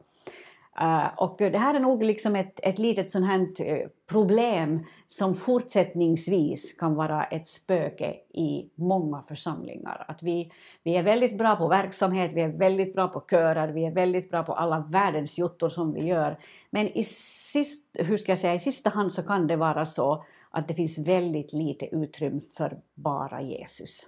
Uh, 0.81 1.07
och 1.17 1.35
det 1.39 1.59
här 1.59 1.75
är 1.75 1.81
nog 1.81 2.03
liksom 2.03 2.37
ett, 2.37 2.61
ett 2.63 2.79
litet 2.79 3.11
sånt 3.11 3.27
här 3.27 3.47
eh, 3.61 3.89
problem 4.07 4.87
som 5.07 5.35
fortsättningsvis 5.35 6.79
kan 6.79 6.95
vara 6.95 7.25
ett 7.25 7.47
spöke 7.47 8.15
i 8.33 8.71
många 8.75 9.23
församlingar. 9.23 10.05
Att 10.09 10.23
vi, 10.23 10.53
vi 10.83 10.97
är 10.97 11.03
väldigt 11.03 11.39
bra 11.39 11.57
på 11.57 11.69
verksamhet, 11.69 12.33
vi 12.35 12.41
är 12.41 12.49
väldigt 12.49 12.95
bra 12.95 13.09
på 13.09 13.25
körer, 13.31 13.69
vi 13.69 13.85
är 13.85 13.91
väldigt 13.91 14.31
bra 14.31 14.43
på 14.43 14.53
alla 14.53 14.85
världens 14.89 15.39
jottor 15.39 15.69
som 15.69 15.93
vi 15.93 16.05
gör. 16.05 16.39
Men 16.71 16.87
i, 16.89 17.05
sist, 17.05 17.87
hur 17.93 18.17
ska 18.17 18.33
jag 18.33 18.39
säga, 18.39 18.55
i 18.55 18.59
sista 18.59 18.91
hand 18.91 19.13
så 19.13 19.23
kan 19.23 19.47
det 19.47 19.57
vara 19.57 19.85
så 19.85 20.25
att 20.51 20.69
det 20.69 20.75
finns 20.75 20.99
väldigt 20.99 21.53
lite 21.53 21.87
utrymme 21.87 22.41
för 22.57 22.79
bara 22.95 23.43
Jesus. 23.43 24.07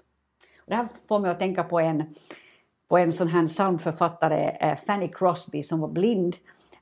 Och 0.59 0.71
det 0.71 0.75
här 0.75 0.89
får 1.09 1.19
mig 1.19 1.31
att 1.31 1.39
tänka 1.39 1.65
på 1.65 1.81
en, 1.81 2.15
på 2.89 2.99
en 2.99 3.13
sån 3.13 3.29
här 3.29 3.47
psalmförfattare, 3.47 4.77
Fanny 4.77 5.09
Crosby, 5.09 5.63
som 5.63 5.81
var 5.81 5.89
blind. 5.89 6.37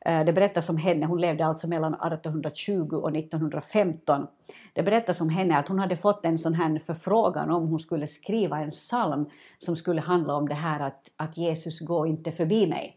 Eh, 0.06 0.24
det 0.24 0.32
berättas 0.32 0.68
om 0.68 0.76
henne, 0.76 1.06
hon 1.06 1.20
levde 1.20 1.46
alltså 1.46 1.68
mellan 1.68 1.94
1820 1.94 2.96
och 2.96 3.16
1915. 3.16 4.26
Det 4.72 4.82
berättas 4.82 5.20
om 5.20 5.28
henne 5.28 5.58
att 5.58 5.68
hon 5.68 5.78
hade 5.78 5.96
fått 5.96 6.24
en 6.24 6.38
sån 6.38 6.54
här 6.54 6.78
förfrågan 6.78 7.50
om 7.50 7.68
hon 7.68 7.80
skulle 7.80 8.06
skriva 8.06 8.58
en 8.58 8.70
psalm 8.70 9.26
som 9.58 9.76
skulle 9.76 10.00
handla 10.00 10.34
om 10.34 10.48
det 10.48 10.54
här 10.54 10.80
att, 10.80 11.12
att 11.16 11.36
Jesus 11.36 11.80
gå 11.80 12.06
inte 12.06 12.32
förbi 12.32 12.66
mig. 12.66 12.96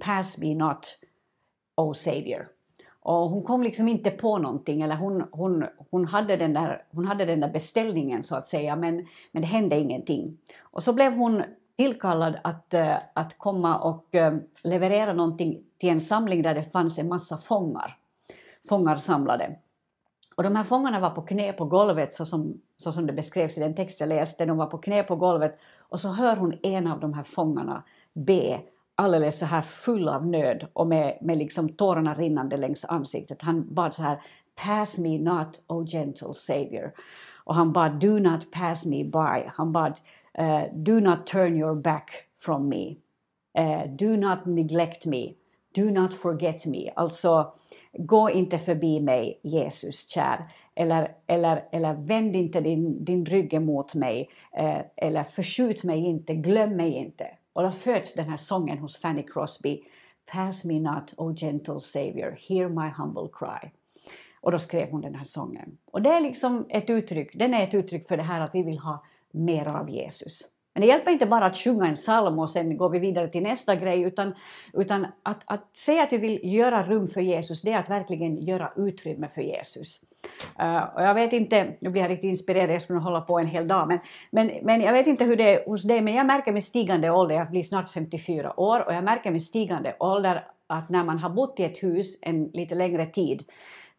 Pass 0.00 0.38
me 0.38 0.54
not, 0.54 0.98
O 1.76 1.94
Savior. 1.94 2.48
Och 3.02 3.30
hon 3.30 3.42
kom 3.42 3.62
liksom 3.62 3.88
inte 3.88 4.10
på 4.10 4.38
någonting, 4.38 4.82
eller 4.82 4.96
hon, 4.96 5.24
hon, 5.30 5.64
hon, 5.90 6.04
hade 6.04 6.36
den 6.36 6.52
där, 6.52 6.82
hon 6.92 7.06
hade 7.06 7.24
den 7.24 7.40
där 7.40 7.50
beställningen 7.50 8.22
så 8.22 8.36
att 8.36 8.46
säga, 8.46 8.76
men, 8.76 9.06
men 9.32 9.42
det 9.42 9.48
hände 9.48 9.78
ingenting. 9.78 10.38
Och 10.60 10.82
så 10.82 10.92
blev 10.92 11.12
hon 11.12 11.42
tillkallad 11.80 12.38
att, 12.44 12.74
eh, 12.74 12.96
att 13.14 13.38
komma 13.38 13.78
och 13.78 14.14
eh, 14.14 14.34
leverera 14.64 15.12
någonting 15.12 15.62
till 15.78 15.88
en 15.88 16.00
samling 16.00 16.42
där 16.42 16.54
det 16.54 16.62
fanns 16.62 16.98
en 16.98 17.08
massa 17.08 17.38
fångar, 17.38 17.96
fångar 18.68 18.96
samlade. 18.96 19.56
Och 20.36 20.42
de 20.42 20.56
här 20.56 20.64
fångarna 20.64 21.00
var 21.00 21.10
på 21.10 21.22
knä 21.22 21.52
på 21.52 21.64
golvet 21.64 22.14
så 22.14 22.26
som, 22.26 22.60
så 22.78 22.92
som 22.92 23.06
det 23.06 23.12
beskrevs 23.12 23.58
i 23.58 23.60
den 23.60 23.74
text 23.74 24.00
jag 24.00 24.08
läste. 24.08 24.44
De 24.44 24.56
var 24.56 24.66
på 24.66 24.78
knä 24.78 25.02
på 25.02 25.16
golvet 25.16 25.58
och 25.78 26.00
så 26.00 26.08
hör 26.08 26.36
hon 26.36 26.58
en 26.62 26.86
av 26.86 27.00
de 27.00 27.14
här 27.14 27.22
fångarna 27.22 27.82
be 28.12 28.60
alldeles 28.94 29.38
så 29.38 29.46
här 29.46 29.62
full 29.62 30.08
av 30.08 30.26
nöd 30.26 30.66
och 30.72 30.86
med, 30.86 31.18
med 31.20 31.38
liksom 31.38 31.68
tårarna 31.68 32.14
rinnande 32.14 32.56
längs 32.56 32.84
ansiktet. 32.84 33.42
Han 33.42 33.74
bad 33.74 33.94
så 33.94 34.02
här 34.02 34.22
Pass 34.64 34.98
me 34.98 35.18
not, 35.18 35.62
O 35.66 35.84
gentle 35.84 36.34
Savior. 36.34 36.92
Och 37.44 37.54
han 37.54 37.72
bad 37.72 37.92
Do 37.92 38.18
not 38.18 38.50
pass 38.50 38.86
me 38.86 39.04
by. 39.04 39.50
Han 39.54 39.72
bad 39.72 40.00
uh, 40.40 40.64
Do 40.72 41.00
not 41.00 41.26
turn 41.26 41.56
your 41.56 41.74
back 41.74 42.10
from 42.36 42.68
me. 42.68 42.96
Uh, 43.58 43.86
do 43.96 44.16
not 44.16 44.46
neglect 44.46 45.06
me. 45.06 45.34
Do 45.74 45.90
not 45.90 46.14
forget 46.14 46.66
me. 46.66 46.90
Alltså, 46.96 47.52
gå 47.92 48.30
inte 48.30 48.58
förbi 48.58 49.00
mig, 49.00 49.40
Jesus 49.42 50.08
kär. 50.08 50.48
Eller, 50.74 51.14
eller, 51.26 51.64
eller 51.72 51.94
vänd 51.94 52.36
inte 52.36 52.60
din, 52.60 53.04
din 53.04 53.26
rygg 53.26 53.54
emot 53.54 53.94
mig. 53.94 54.30
Uh, 54.60 54.80
eller 54.96 55.24
förskjut 55.24 55.84
mig 55.84 55.98
inte, 55.98 56.34
glöm 56.34 56.76
mig 56.76 56.92
inte. 56.92 57.26
Och 57.52 57.62
då 57.62 57.70
föds 57.70 58.14
den 58.14 58.28
här 58.28 58.36
sången 58.36 58.78
hos 58.78 59.00
Fanny 59.00 59.22
Crosby. 59.22 59.82
Pass 60.32 60.64
me 60.64 60.80
not, 60.80 61.14
O 61.16 61.34
gentle 61.36 61.80
Savior, 61.80 62.38
hear 62.48 62.68
my 62.68 62.90
humble 62.96 63.28
cry. 63.32 63.70
Och 64.40 64.52
då 64.52 64.58
skrev 64.58 64.90
hon 64.90 65.00
den 65.00 65.14
här 65.14 65.24
sången. 65.24 65.78
Och 65.84 66.02
det 66.02 66.10
är 66.10 66.20
liksom 66.20 66.66
ett 66.68 66.90
uttryck, 66.90 67.30
den 67.34 67.54
är 67.54 67.62
ett 67.64 67.74
uttryck 67.74 68.08
för 68.08 68.16
det 68.16 68.22
här 68.22 68.40
att 68.40 68.54
vi 68.54 68.62
vill 68.62 68.78
ha 68.78 69.04
mer 69.32 69.68
av 69.68 69.90
Jesus. 69.90 70.42
Men 70.74 70.80
det 70.80 70.86
hjälper 70.86 71.10
inte 71.10 71.26
bara 71.26 71.46
att 71.46 71.56
sjunga 71.56 71.86
en 71.86 71.94
psalm 71.94 72.38
och 72.38 72.50
sen 72.50 72.76
går 72.76 72.88
vi 72.88 72.98
vidare 72.98 73.28
till 73.28 73.42
nästa 73.42 73.74
grej, 73.74 74.02
utan, 74.02 74.34
utan 74.72 75.06
att, 75.22 75.42
att 75.44 75.76
säga 75.76 76.02
att 76.02 76.12
vi 76.12 76.18
vill 76.18 76.40
göra 76.42 76.82
rum 76.82 77.06
för 77.06 77.20
Jesus, 77.20 77.62
det 77.62 77.72
är 77.72 77.78
att 77.78 77.90
verkligen 77.90 78.36
göra 78.36 78.72
utrymme 78.76 79.28
för 79.34 79.42
Jesus. 79.42 80.00
Uh, 80.60 80.82
och 80.94 81.02
jag 81.02 81.14
vet 81.14 81.32
inte, 81.32 81.76
nu 81.80 81.90
blir 81.90 82.02
jag 82.02 82.10
riktigt 82.10 82.28
inspirerad, 82.28 82.70
jag 82.70 82.82
skulle 82.82 82.98
hålla 82.98 83.20
på 83.20 83.38
en 83.38 83.46
hel 83.46 83.68
dag, 83.68 83.88
men, 83.88 83.98
men, 84.30 84.50
men 84.62 84.80
jag 84.80 84.92
vet 84.92 85.06
inte 85.06 85.24
hur 85.24 85.36
det 85.36 85.54
är 85.54 85.66
hos 85.66 85.82
dig, 85.82 86.02
men 86.02 86.14
jag 86.14 86.26
märker 86.26 86.52
med 86.52 86.64
stigande 86.64 87.10
ålder, 87.10 87.34
jag 87.34 87.50
blir 87.50 87.62
snart 87.62 87.92
54 87.92 88.60
år, 88.60 88.86
och 88.86 88.94
jag 88.94 89.04
märker 89.04 89.30
med 89.30 89.42
stigande 89.42 89.96
ålder 90.00 90.44
att 90.66 90.88
när 90.88 91.04
man 91.04 91.18
har 91.18 91.30
bott 91.30 91.60
i 91.60 91.64
ett 91.64 91.82
hus 91.82 92.18
en 92.22 92.44
lite 92.44 92.74
längre 92.74 93.06
tid, 93.06 93.44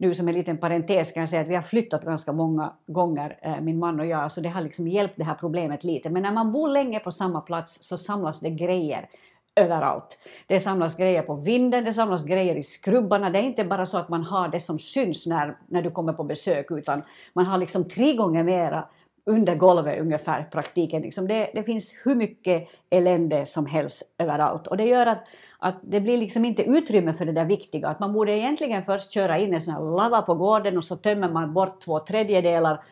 nu 0.01 0.13
som 0.13 0.27
en 0.27 0.33
liten 0.33 0.57
parentes 0.57 1.11
kan 1.11 1.21
jag 1.21 1.29
säga 1.29 1.41
att 1.41 1.47
vi 1.47 1.55
har 1.55 1.61
flyttat 1.61 2.03
ganska 2.03 2.31
många 2.31 2.73
gånger, 2.87 3.37
eh, 3.41 3.61
min 3.61 3.79
man 3.79 3.99
och 3.99 4.05
jag, 4.05 4.31
så 4.31 4.41
det 4.41 4.49
har 4.49 4.61
liksom 4.61 4.87
hjälpt 4.87 5.17
det 5.17 5.23
här 5.23 5.35
problemet 5.35 5.83
lite. 5.83 6.09
Men 6.09 6.23
när 6.23 6.31
man 6.31 6.51
bor 6.51 6.69
länge 6.69 6.99
på 6.99 7.11
samma 7.11 7.41
plats 7.41 7.77
så 7.81 7.97
samlas 7.97 8.39
det 8.39 8.49
grejer 8.49 9.09
överallt. 9.55 10.19
Det 10.47 10.59
samlas 10.59 10.97
grejer 10.97 11.21
på 11.21 11.35
vinden, 11.35 11.83
det 11.83 11.93
samlas 11.93 12.25
grejer 12.25 12.55
i 12.55 12.63
skrubbarna. 12.63 13.29
Det 13.29 13.39
är 13.39 13.43
inte 13.43 13.63
bara 13.63 13.85
så 13.85 13.97
att 13.97 14.09
man 14.09 14.23
har 14.23 14.47
det 14.47 14.59
som 14.59 14.79
syns 14.79 15.27
när, 15.27 15.57
när 15.67 15.81
du 15.81 15.91
kommer 15.91 16.13
på 16.13 16.23
besök, 16.23 16.71
utan 16.71 17.01
man 17.33 17.45
har 17.45 17.57
liksom 17.57 17.89
tre 17.89 18.13
gånger 18.13 18.43
mera 18.43 18.87
under 19.31 19.55
golvet 19.55 19.99
ungefär 19.99 20.43
praktiken. 20.43 21.01
Liksom 21.01 21.27
det, 21.27 21.51
det 21.53 21.63
finns 21.63 21.93
hur 22.05 22.15
mycket 22.15 22.69
elände 22.89 23.45
som 23.45 23.65
helst 23.65 24.03
överallt. 24.17 24.67
Och 24.67 24.77
det 24.77 24.85
gör 24.85 25.07
att, 25.07 25.23
att 25.59 25.75
det 25.81 26.01
blir 26.01 26.17
liksom 26.17 26.45
inte 26.45 26.63
utrymme 26.63 27.13
för 27.13 27.25
det 27.25 27.31
där 27.31 27.45
viktiga. 27.45 27.87
Att 27.87 27.99
man 27.99 28.13
borde 28.13 28.31
egentligen 28.31 28.83
först 28.83 29.11
köra 29.11 29.39
in 29.39 29.53
en 29.53 29.61
sån 29.61 29.73
här 29.73 29.81
lava 29.81 30.21
på 30.21 30.35
gården 30.35 30.77
och 30.77 30.83
så 30.83 30.95
tömmer 30.95 31.29
man 31.29 31.53
bort 31.53 31.81
två 31.81 31.99
tredjedelar. 31.99 32.83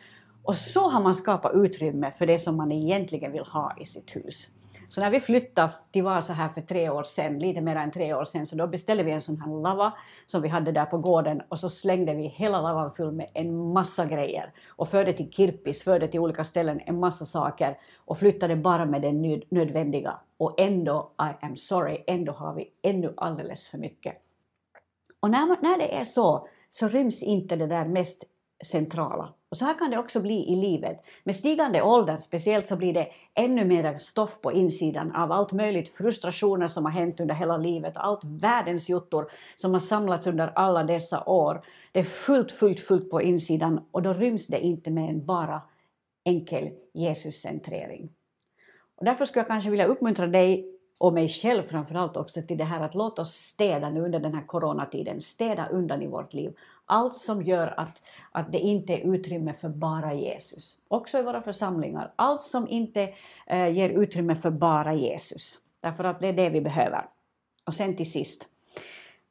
Och 0.42 0.56
så 0.56 0.90
har 0.90 1.02
man 1.02 1.14
skapat 1.14 1.52
utrymme 1.54 2.12
för 2.18 2.26
det 2.26 2.38
som 2.38 2.56
man 2.56 2.72
egentligen 2.72 3.32
vill 3.32 3.44
ha 3.44 3.76
i 3.80 3.84
sitt 3.84 4.16
hus. 4.16 4.48
Så 4.90 5.00
när 5.00 5.10
vi 5.10 5.20
flyttade 5.20 5.72
till 5.90 6.02
Vasa 6.02 6.32
här 6.32 6.48
för 6.48 6.60
tre 6.60 6.90
år 6.90 7.02
sedan, 7.02 7.38
lite 7.38 7.60
mer 7.60 7.76
än 7.76 7.90
tre 7.90 8.14
år 8.14 8.24
sedan, 8.24 8.46
så 8.46 8.56
då 8.56 8.66
beställde 8.66 9.02
vi 9.02 9.12
en 9.12 9.20
sån 9.20 9.40
här 9.40 9.62
lava 9.62 9.92
som 10.26 10.42
vi 10.42 10.48
hade 10.48 10.72
där 10.72 10.84
på 10.84 10.98
gården 10.98 11.42
och 11.48 11.58
så 11.58 11.70
slängde 11.70 12.14
vi 12.14 12.26
hela 12.26 12.60
lavan 12.60 12.92
full 12.92 13.12
med 13.12 13.30
en 13.34 13.72
massa 13.72 14.06
grejer 14.06 14.52
och 14.68 14.88
förde 14.88 15.12
till 15.12 15.30
Kirpis, 15.32 15.82
förde 15.82 16.08
till 16.08 16.20
olika 16.20 16.44
ställen 16.44 16.80
en 16.86 17.00
massa 17.00 17.24
saker 17.24 17.78
och 17.96 18.18
flyttade 18.18 18.56
bara 18.56 18.86
med 18.86 19.02
det 19.02 19.12
nödvändiga. 19.48 20.18
Och 20.38 20.60
ändå, 20.60 21.10
I 21.18 21.44
am 21.44 21.56
sorry, 21.56 22.04
ändå 22.06 22.32
har 22.32 22.54
vi 22.54 22.70
ännu 22.82 23.14
alldeles 23.16 23.68
för 23.68 23.78
mycket. 23.78 24.16
Och 25.20 25.30
när, 25.30 25.62
när 25.62 25.78
det 25.78 25.96
är 25.96 26.04
så, 26.04 26.48
så 26.70 26.88
ryms 26.88 27.22
inte 27.22 27.56
det 27.56 27.66
där 27.66 27.84
mest 27.84 28.24
centrala. 28.64 29.28
Och 29.48 29.56
så 29.56 29.64
här 29.64 29.78
kan 29.78 29.90
det 29.90 29.98
också 29.98 30.20
bli 30.20 30.52
i 30.52 30.56
livet. 30.56 31.04
Med 31.24 31.36
stigande 31.36 31.82
ålder 31.82 32.16
speciellt 32.16 32.68
så 32.68 32.76
blir 32.76 32.92
det 32.92 33.08
ännu 33.34 33.64
mer 33.64 33.98
stoff 33.98 34.40
på 34.40 34.52
insidan 34.52 35.12
av 35.12 35.32
allt 35.32 35.52
möjligt 35.52 35.88
frustrationer 35.88 36.68
som 36.68 36.84
har 36.84 36.92
hänt 36.92 37.20
under 37.20 37.34
hela 37.34 37.56
livet, 37.56 37.92
allt 37.96 38.20
världens 38.24 38.90
jottor 38.90 39.30
som 39.56 39.72
har 39.72 39.80
samlats 39.80 40.26
under 40.26 40.52
alla 40.54 40.84
dessa 40.84 41.24
år. 41.24 41.64
Det 41.92 41.98
är 42.00 42.04
fullt, 42.04 42.52
fullt, 42.52 42.80
fullt 42.80 43.10
på 43.10 43.22
insidan 43.22 43.80
och 43.90 44.02
då 44.02 44.12
ryms 44.12 44.46
det 44.46 44.60
inte 44.60 44.90
med 44.90 45.10
en 45.10 45.26
bara 45.26 45.62
enkel 46.24 46.70
Jesuscentrering. 46.94 48.10
Och 48.96 49.04
därför 49.04 49.24
skulle 49.24 49.40
jag 49.40 49.48
kanske 49.48 49.70
vilja 49.70 49.86
uppmuntra 49.86 50.26
dig 50.26 50.66
och 50.98 51.12
mig 51.12 51.28
själv 51.28 51.62
framförallt 51.62 52.16
också 52.16 52.42
till 52.42 52.58
det 52.58 52.64
här 52.64 52.80
att 52.80 52.94
låt 52.94 53.18
oss 53.18 53.34
städa 53.34 53.90
nu 53.90 54.00
under 54.00 54.20
den 54.20 54.34
här 54.34 54.42
coronatiden, 54.42 55.20
städa 55.20 55.68
undan 55.68 56.02
i 56.02 56.06
vårt 56.06 56.34
liv. 56.34 56.52
Allt 56.92 57.16
som 57.16 57.42
gör 57.42 57.74
att, 57.76 58.02
att 58.32 58.52
det 58.52 58.58
inte 58.58 58.92
är 58.92 59.14
utrymme 59.14 59.54
för 59.54 59.68
bara 59.68 60.14
Jesus. 60.14 60.78
Också 60.88 61.18
i 61.18 61.22
våra 61.22 61.42
församlingar. 61.42 62.12
Allt 62.16 62.42
som 62.42 62.68
inte 62.68 63.14
eh, 63.46 63.68
ger 63.68 63.90
utrymme 63.90 64.36
för 64.36 64.50
bara 64.50 64.94
Jesus. 64.94 65.58
Därför 65.80 66.04
att 66.04 66.20
det 66.20 66.28
är 66.28 66.32
det 66.32 66.48
vi 66.48 66.60
behöver. 66.60 67.04
Och 67.64 67.74
sen 67.74 67.96
till 67.96 68.12
sist. 68.12 68.46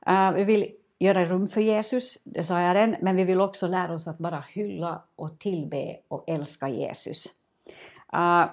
Eh, 0.08 0.32
vi 0.32 0.44
vill 0.44 0.72
göra 1.00 1.26
rum 1.26 1.48
för 1.48 1.62
Jesus, 1.62 2.18
det 2.24 2.44
sa 2.44 2.62
jag 2.62 2.76
redan, 2.76 2.96
men 3.02 3.16
vi 3.16 3.24
vill 3.24 3.42
också 3.42 3.68
lära 3.68 3.94
oss 3.94 4.08
att 4.08 4.18
bara 4.18 4.44
hylla 4.50 5.04
och 5.16 5.40
tillbe 5.40 5.98
och 6.08 6.24
älska 6.28 6.70
Jesus. 6.70 7.26
Uh, 8.14 8.46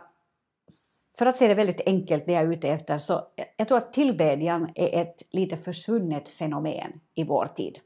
för 1.19 1.27
att 1.27 1.37
säga 1.37 1.49
det 1.49 1.55
väldigt 1.55 1.81
enkelt, 1.87 2.27
det 2.27 2.33
jag 2.33 2.42
är 2.42 2.53
ute 2.53 2.69
efter, 2.69 2.99
så 2.99 3.23
jag 3.57 3.69
tror 3.69 3.79
att 3.79 3.92
tillbedjan 3.92 4.71
är 4.75 5.03
ett 5.03 5.23
lite 5.31 5.57
försvunnet 5.57 6.29
fenomen 6.29 7.01
i 7.14 7.25
vår 7.25 7.47
tid. 7.47 7.79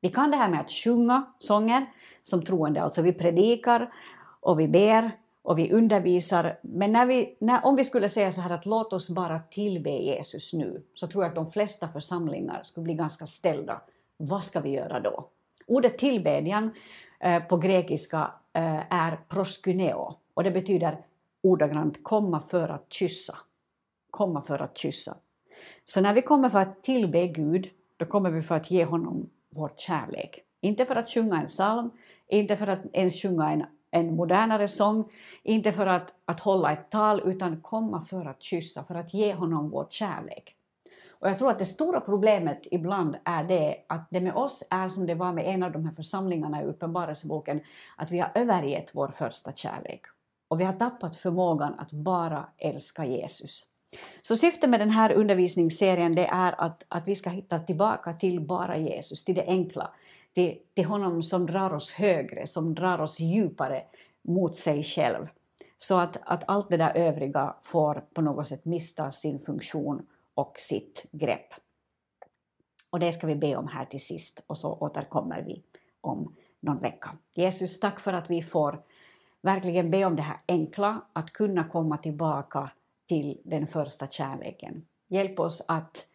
Vi 0.00 0.08
kan 0.08 0.30
det 0.30 0.36
här 0.36 0.48
med 0.48 0.60
att 0.60 0.70
sjunga 0.70 1.26
sånger 1.38 1.86
som 2.22 2.42
troende, 2.42 2.82
alltså 2.82 3.02
vi 3.02 3.12
predikar 3.12 3.92
och 4.40 4.60
vi 4.60 4.68
ber 4.68 5.10
och 5.42 5.58
vi 5.58 5.72
undervisar. 5.72 6.58
Men 6.62 6.92
när 6.92 7.06
vi, 7.06 7.36
när, 7.40 7.66
om 7.66 7.76
vi 7.76 7.84
skulle 7.84 8.08
säga 8.08 8.32
så 8.32 8.40
här 8.40 8.50
att 8.50 8.66
låt 8.66 8.92
oss 8.92 9.10
bara 9.10 9.40
tillbe 9.40 9.90
Jesus 9.90 10.52
nu, 10.52 10.82
så 10.94 11.06
tror 11.06 11.24
jag 11.24 11.28
att 11.28 11.34
de 11.34 11.50
flesta 11.50 11.88
församlingar 11.88 12.62
skulle 12.62 12.84
bli 12.84 12.94
ganska 12.94 13.26
ställda. 13.26 13.80
Vad 14.16 14.44
ska 14.44 14.60
vi 14.60 14.70
göra 14.70 15.00
då? 15.00 15.28
Ordet 15.66 15.98
tillbedjan 15.98 16.70
eh, 17.20 17.42
på 17.42 17.56
grekiska 17.56 18.30
eh, 18.52 18.92
är 18.92 19.20
proskuneo 19.28 20.14
och 20.34 20.44
det 20.44 20.50
betyder 20.50 20.98
ordagrant 21.42 22.04
komma 22.04 22.40
för 22.40 22.68
att 22.68 22.92
kyssa. 22.92 23.38
Komma 24.10 24.42
för 24.42 24.58
att 24.58 24.78
kyssa. 24.78 25.16
Så 25.84 26.00
när 26.00 26.14
vi 26.14 26.22
kommer 26.22 26.48
för 26.48 26.58
att 26.58 26.82
tillbe 26.82 27.26
Gud, 27.26 27.70
då 27.96 28.06
kommer 28.06 28.30
vi 28.30 28.42
för 28.42 28.56
att 28.56 28.70
ge 28.70 28.84
honom 28.84 29.30
vår 29.50 29.72
kärlek. 29.76 30.40
Inte 30.60 30.84
för 30.84 30.96
att 30.96 31.08
sjunga 31.08 31.40
en 31.40 31.46
psalm, 31.46 31.90
inte 32.28 32.56
för 32.56 32.66
att 32.66 32.80
ens 32.92 33.22
sjunga 33.22 33.50
en, 33.50 33.64
en 33.90 34.16
modernare 34.16 34.68
sång, 34.68 35.10
inte 35.42 35.72
för 35.72 35.86
att, 35.86 36.14
att 36.24 36.40
hålla 36.40 36.72
ett 36.72 36.90
tal, 36.90 37.22
utan 37.24 37.60
komma 37.60 38.02
för 38.02 38.24
att 38.24 38.42
kyssa, 38.42 38.84
för 38.84 38.94
att 38.94 39.14
ge 39.14 39.34
honom 39.34 39.70
vår 39.70 39.86
kärlek. 39.90 40.54
Och 41.20 41.28
jag 41.28 41.38
tror 41.38 41.50
att 41.50 41.58
det 41.58 41.66
stora 41.66 42.00
problemet 42.00 42.66
ibland 42.70 43.16
är 43.24 43.44
det 43.44 43.84
att 43.86 44.08
det 44.10 44.20
med 44.20 44.34
oss 44.34 44.68
är 44.70 44.88
som 44.88 45.06
det 45.06 45.14
var 45.14 45.32
med 45.32 45.46
en 45.46 45.62
av 45.62 45.72
de 45.72 45.84
här 45.84 45.94
församlingarna 45.94 46.62
i 46.62 46.64
Uppenbarelseboken, 46.64 47.60
att 47.96 48.10
vi 48.10 48.18
har 48.18 48.30
övergett 48.34 48.90
vår 48.94 49.08
första 49.08 49.52
kärlek. 49.52 50.02
Och 50.48 50.60
vi 50.60 50.64
har 50.64 50.72
tappat 50.72 51.16
förmågan 51.16 51.74
att 51.78 51.92
bara 51.92 52.48
älska 52.58 53.06
Jesus. 53.06 53.64
Så 54.22 54.36
syftet 54.36 54.70
med 54.70 54.80
den 54.80 54.90
här 54.90 55.12
undervisningsserien 55.12 56.12
det 56.12 56.26
är 56.26 56.60
att, 56.60 56.82
att 56.88 57.08
vi 57.08 57.14
ska 57.14 57.30
hitta 57.30 57.58
tillbaka 57.58 58.12
till 58.12 58.40
bara 58.40 58.76
Jesus, 58.78 59.24
till 59.24 59.34
det 59.34 59.44
enkla, 59.46 59.90
till, 60.34 60.58
till 60.74 60.84
honom 60.84 61.22
som 61.22 61.46
drar 61.46 61.74
oss 61.74 61.92
högre, 61.92 62.46
som 62.46 62.74
drar 62.74 63.00
oss 63.00 63.20
djupare 63.20 63.82
mot 64.22 64.56
sig 64.56 64.82
själv. 64.82 65.28
Så 65.78 65.98
att, 65.98 66.16
att 66.22 66.44
allt 66.46 66.68
det 66.68 66.76
där 66.76 66.96
övriga 66.96 67.54
får 67.62 68.04
på 68.14 68.20
något 68.20 68.48
sätt 68.48 68.64
mista 68.64 69.10
sin 69.12 69.40
funktion 69.40 70.06
och 70.34 70.54
sitt 70.58 71.06
grepp. 71.12 71.54
Och 72.90 73.00
det 73.00 73.12
ska 73.12 73.26
vi 73.26 73.34
be 73.34 73.56
om 73.56 73.68
här 73.68 73.84
till 73.84 74.00
sist 74.00 74.44
och 74.46 74.56
så 74.56 74.72
återkommer 74.72 75.42
vi 75.42 75.62
om 76.00 76.34
någon 76.60 76.78
vecka. 76.78 77.10
Jesus, 77.34 77.80
tack 77.80 78.00
för 78.00 78.12
att 78.12 78.30
vi 78.30 78.42
får 78.42 78.82
verkligen 79.42 79.90
be 79.90 80.04
om 80.04 80.16
det 80.16 80.22
här 80.22 80.36
enkla, 80.48 81.00
att 81.12 81.32
kunna 81.32 81.64
komma 81.64 81.98
tillbaka 81.98 82.70
till 83.08 83.40
den 83.44 83.66
första 83.66 84.08
kärleken. 84.08 84.84
Hjälp 85.08 85.40
oss 85.40 85.64
att 85.68 86.06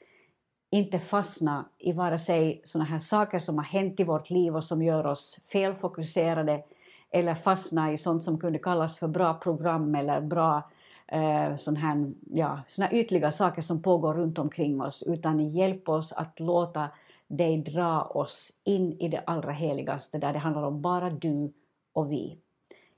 inte 0.69 0.99
fastna 0.99 1.65
i 1.79 1.91
vare 1.91 2.19
sig 2.19 2.61
sådana 2.65 2.89
här 2.89 2.99
saker 2.99 3.39
som 3.39 3.57
har 3.57 3.65
hänt 3.65 3.99
i 3.99 4.03
vårt 4.03 4.29
liv 4.29 4.55
och 4.55 4.63
som 4.63 4.83
gör 4.83 5.05
oss 5.05 5.39
felfokuserade 5.51 6.63
eller 7.11 7.35
fastna 7.35 7.93
i 7.93 7.97
sånt 7.97 8.23
som 8.23 8.39
kunde 8.39 8.59
kallas 8.59 8.97
för 8.97 9.07
bra 9.07 9.33
program 9.33 9.95
eller 9.95 10.21
bra 10.21 10.69
eh, 11.07 11.55
sån 11.55 11.75
här, 11.75 12.11
ja, 12.31 12.59
såna 12.67 12.91
ytliga 12.91 13.31
saker 13.31 13.61
som 13.61 13.81
pågår 13.81 14.13
runt 14.13 14.39
omkring 14.39 14.81
oss, 14.81 15.03
utan 15.07 15.49
hjälp 15.49 15.89
oss 15.89 16.13
att 16.13 16.39
låta 16.39 16.89
dig 17.27 17.57
dra 17.57 18.01
oss 18.01 18.51
in 18.63 18.91
i 18.99 19.07
det 19.07 19.23
allra 19.25 19.51
heligaste 19.51 20.17
där 20.17 20.33
det 20.33 20.39
handlar 20.39 20.63
om 20.63 20.81
bara 20.81 21.09
du 21.09 21.53
och 21.93 22.11
vi. 22.11 22.37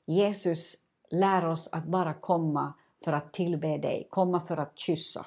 Jesus 0.06 0.76
lär 1.12 1.46
oss 1.46 1.70
att 1.74 1.86
bara 1.86 2.14
komma 2.14 2.74
för 3.04 3.14
att 3.14 3.34
tillbe 3.34 3.78
dig, 3.78 4.08
komma 4.10 4.42
för 4.42 4.58
att 4.58 4.80
kyssa. 4.80 5.26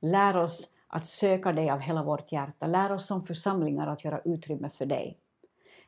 Lär 0.00 0.36
oss 0.36 0.74
att 0.88 1.06
söka 1.06 1.52
dig 1.52 1.70
av 1.70 1.78
hela 1.78 2.02
vårt 2.02 2.32
hjärta. 2.32 2.66
Lär 2.66 2.92
oss 2.92 3.06
som 3.06 3.22
församlingar 3.22 3.86
att 3.86 4.04
göra 4.04 4.20
utrymme 4.24 4.70
för 4.70 4.86
dig. 4.86 5.18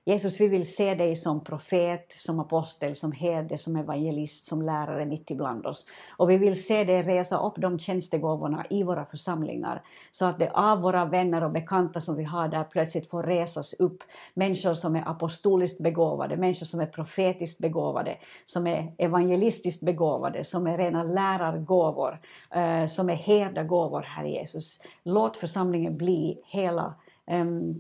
Jesus, 0.05 0.41
vi 0.41 0.49
vill 0.49 0.75
se 0.75 0.95
dig 0.95 1.17
som 1.17 1.45
profet, 1.45 2.13
som 2.17 2.41
apostel, 2.41 2.97
som 2.97 3.13
herde, 3.13 3.59
som 3.59 3.77
evangelist, 3.77 4.47
som 4.47 4.63
lärare 4.63 5.07
mitt 5.07 5.31
ibland 5.31 5.67
oss. 5.67 5.87
Och 6.17 6.31
vi 6.31 6.37
vill 6.37 6.65
se 6.65 6.85
dig 6.85 7.03
resa 7.03 7.39
upp 7.39 7.55
de 7.57 7.79
tjänstegåvorna 7.79 8.67
i 8.71 8.83
våra 8.83 9.05
församlingar, 9.05 9.83
så 10.11 10.25
att 10.25 10.39
det 10.39 10.51
av 10.51 10.81
våra 10.81 11.05
vänner 11.05 11.45
och 11.45 11.51
bekanta 11.51 12.01
som 12.01 12.17
vi 12.17 12.25
har 12.25 12.49
där 12.49 12.65
plötsligt 12.65 13.11
får 13.11 13.23
resas 13.23 13.75
upp 13.75 14.03
människor 14.35 14.75
som 14.75 14.97
är 14.97 15.09
apostoliskt 15.09 15.81
begåvade, 15.81 16.37
människor 16.37 16.67
som 16.67 16.81
är 16.81 16.87
profetiskt 16.87 17.59
begåvade, 17.59 18.17
som 18.45 18.67
är 18.67 18.93
evangelistiskt 18.99 19.83
begåvade, 19.83 20.45
som 20.45 20.67
är 20.67 20.79
rena 20.79 21.03
lärargåvor, 21.03 22.21
eh, 22.51 22.87
som 22.87 23.11
är 23.11 23.15
herdagåvor, 23.15 24.03
Herre 24.03 24.29
Jesus. 24.29 24.83
Låt 25.03 25.37
församlingen 25.37 25.97
bli 25.97 26.43
hela 26.47 26.95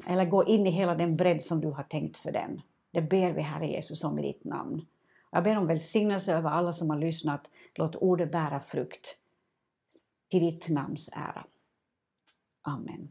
eller 0.06 0.24
gå 0.24 0.44
in 0.44 0.66
i 0.66 0.70
hela 0.70 0.94
den 0.94 1.16
bredd 1.16 1.44
som 1.44 1.60
du 1.60 1.68
har 1.68 1.82
tänkt 1.82 2.16
för 2.16 2.32
den. 2.32 2.60
Det 2.90 3.02
ber 3.02 3.32
vi 3.32 3.42
Herre 3.42 3.66
Jesus 3.66 4.04
om 4.04 4.18
i 4.18 4.22
ditt 4.22 4.44
namn. 4.44 4.86
Jag 5.30 5.44
ber 5.44 5.58
om 5.58 5.66
välsignelse 5.66 6.34
över 6.34 6.50
alla 6.50 6.72
som 6.72 6.90
har 6.90 6.98
lyssnat. 6.98 7.50
Låt 7.74 7.96
ordet 7.96 8.32
bära 8.32 8.60
frukt 8.60 9.18
till 10.30 10.40
ditt 10.40 10.68
namns 10.68 11.10
ära. 11.12 11.44
Amen. 12.62 13.08